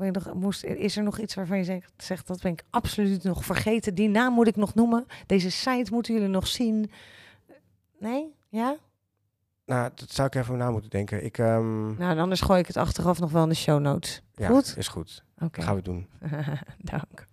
je 0.06 0.12
nog, 0.12 0.34
moest, 0.34 0.63
is 0.63 0.98
er 0.98 1.04
nog 1.04 1.20
iets 1.20 1.36
waarvan 1.36 1.58
je 1.58 1.63
zegt, 1.63 1.92
zegt, 1.98 2.28
dat 2.28 2.42
ben 2.42 2.52
ik 2.52 2.63
absoluut 2.70 3.24
nog 3.24 3.46
vergeten. 3.46 3.96
Die 3.96 4.10
naam 4.10 4.34
moet 4.34 4.48
ik 4.48 4.56
nog 4.56 4.74
noemen. 4.76 5.06
Deze 5.26 5.52
site 5.52 5.94
moeten 5.94 6.13
jullie 6.13 6.30
nog 6.30 6.48
zien. 6.48 6.92
Nee? 8.00 8.36
Ja? 8.50 8.76
Nou, 9.70 9.90
dat 9.96 10.12
zou 10.12 10.28
ik 10.28 10.36
even 10.36 10.58
na 10.58 10.72
moeten 10.72 10.90
denken. 10.90 11.24
Ik, 11.26 11.38
ehm, 11.38 11.86
Nou, 11.86 12.12
en 12.12 12.20
anders 12.20 12.42
gooi 12.42 12.60
ik 12.60 12.68
het 12.68 12.78
achteraf 12.78 13.20
nog 13.20 13.32
wel 13.32 13.44
in 13.44 13.50
de 13.50 13.56
show 13.56 13.80
notes. 13.80 14.22
ja, 14.36 14.48
Goed? 14.48 14.74
is 14.78 14.88
goed. 14.88 15.24
Oké. 15.40 15.62
Gaan 15.62 15.76
we 15.76 15.82
doen. 15.82 16.08
Dank. 16.82 17.28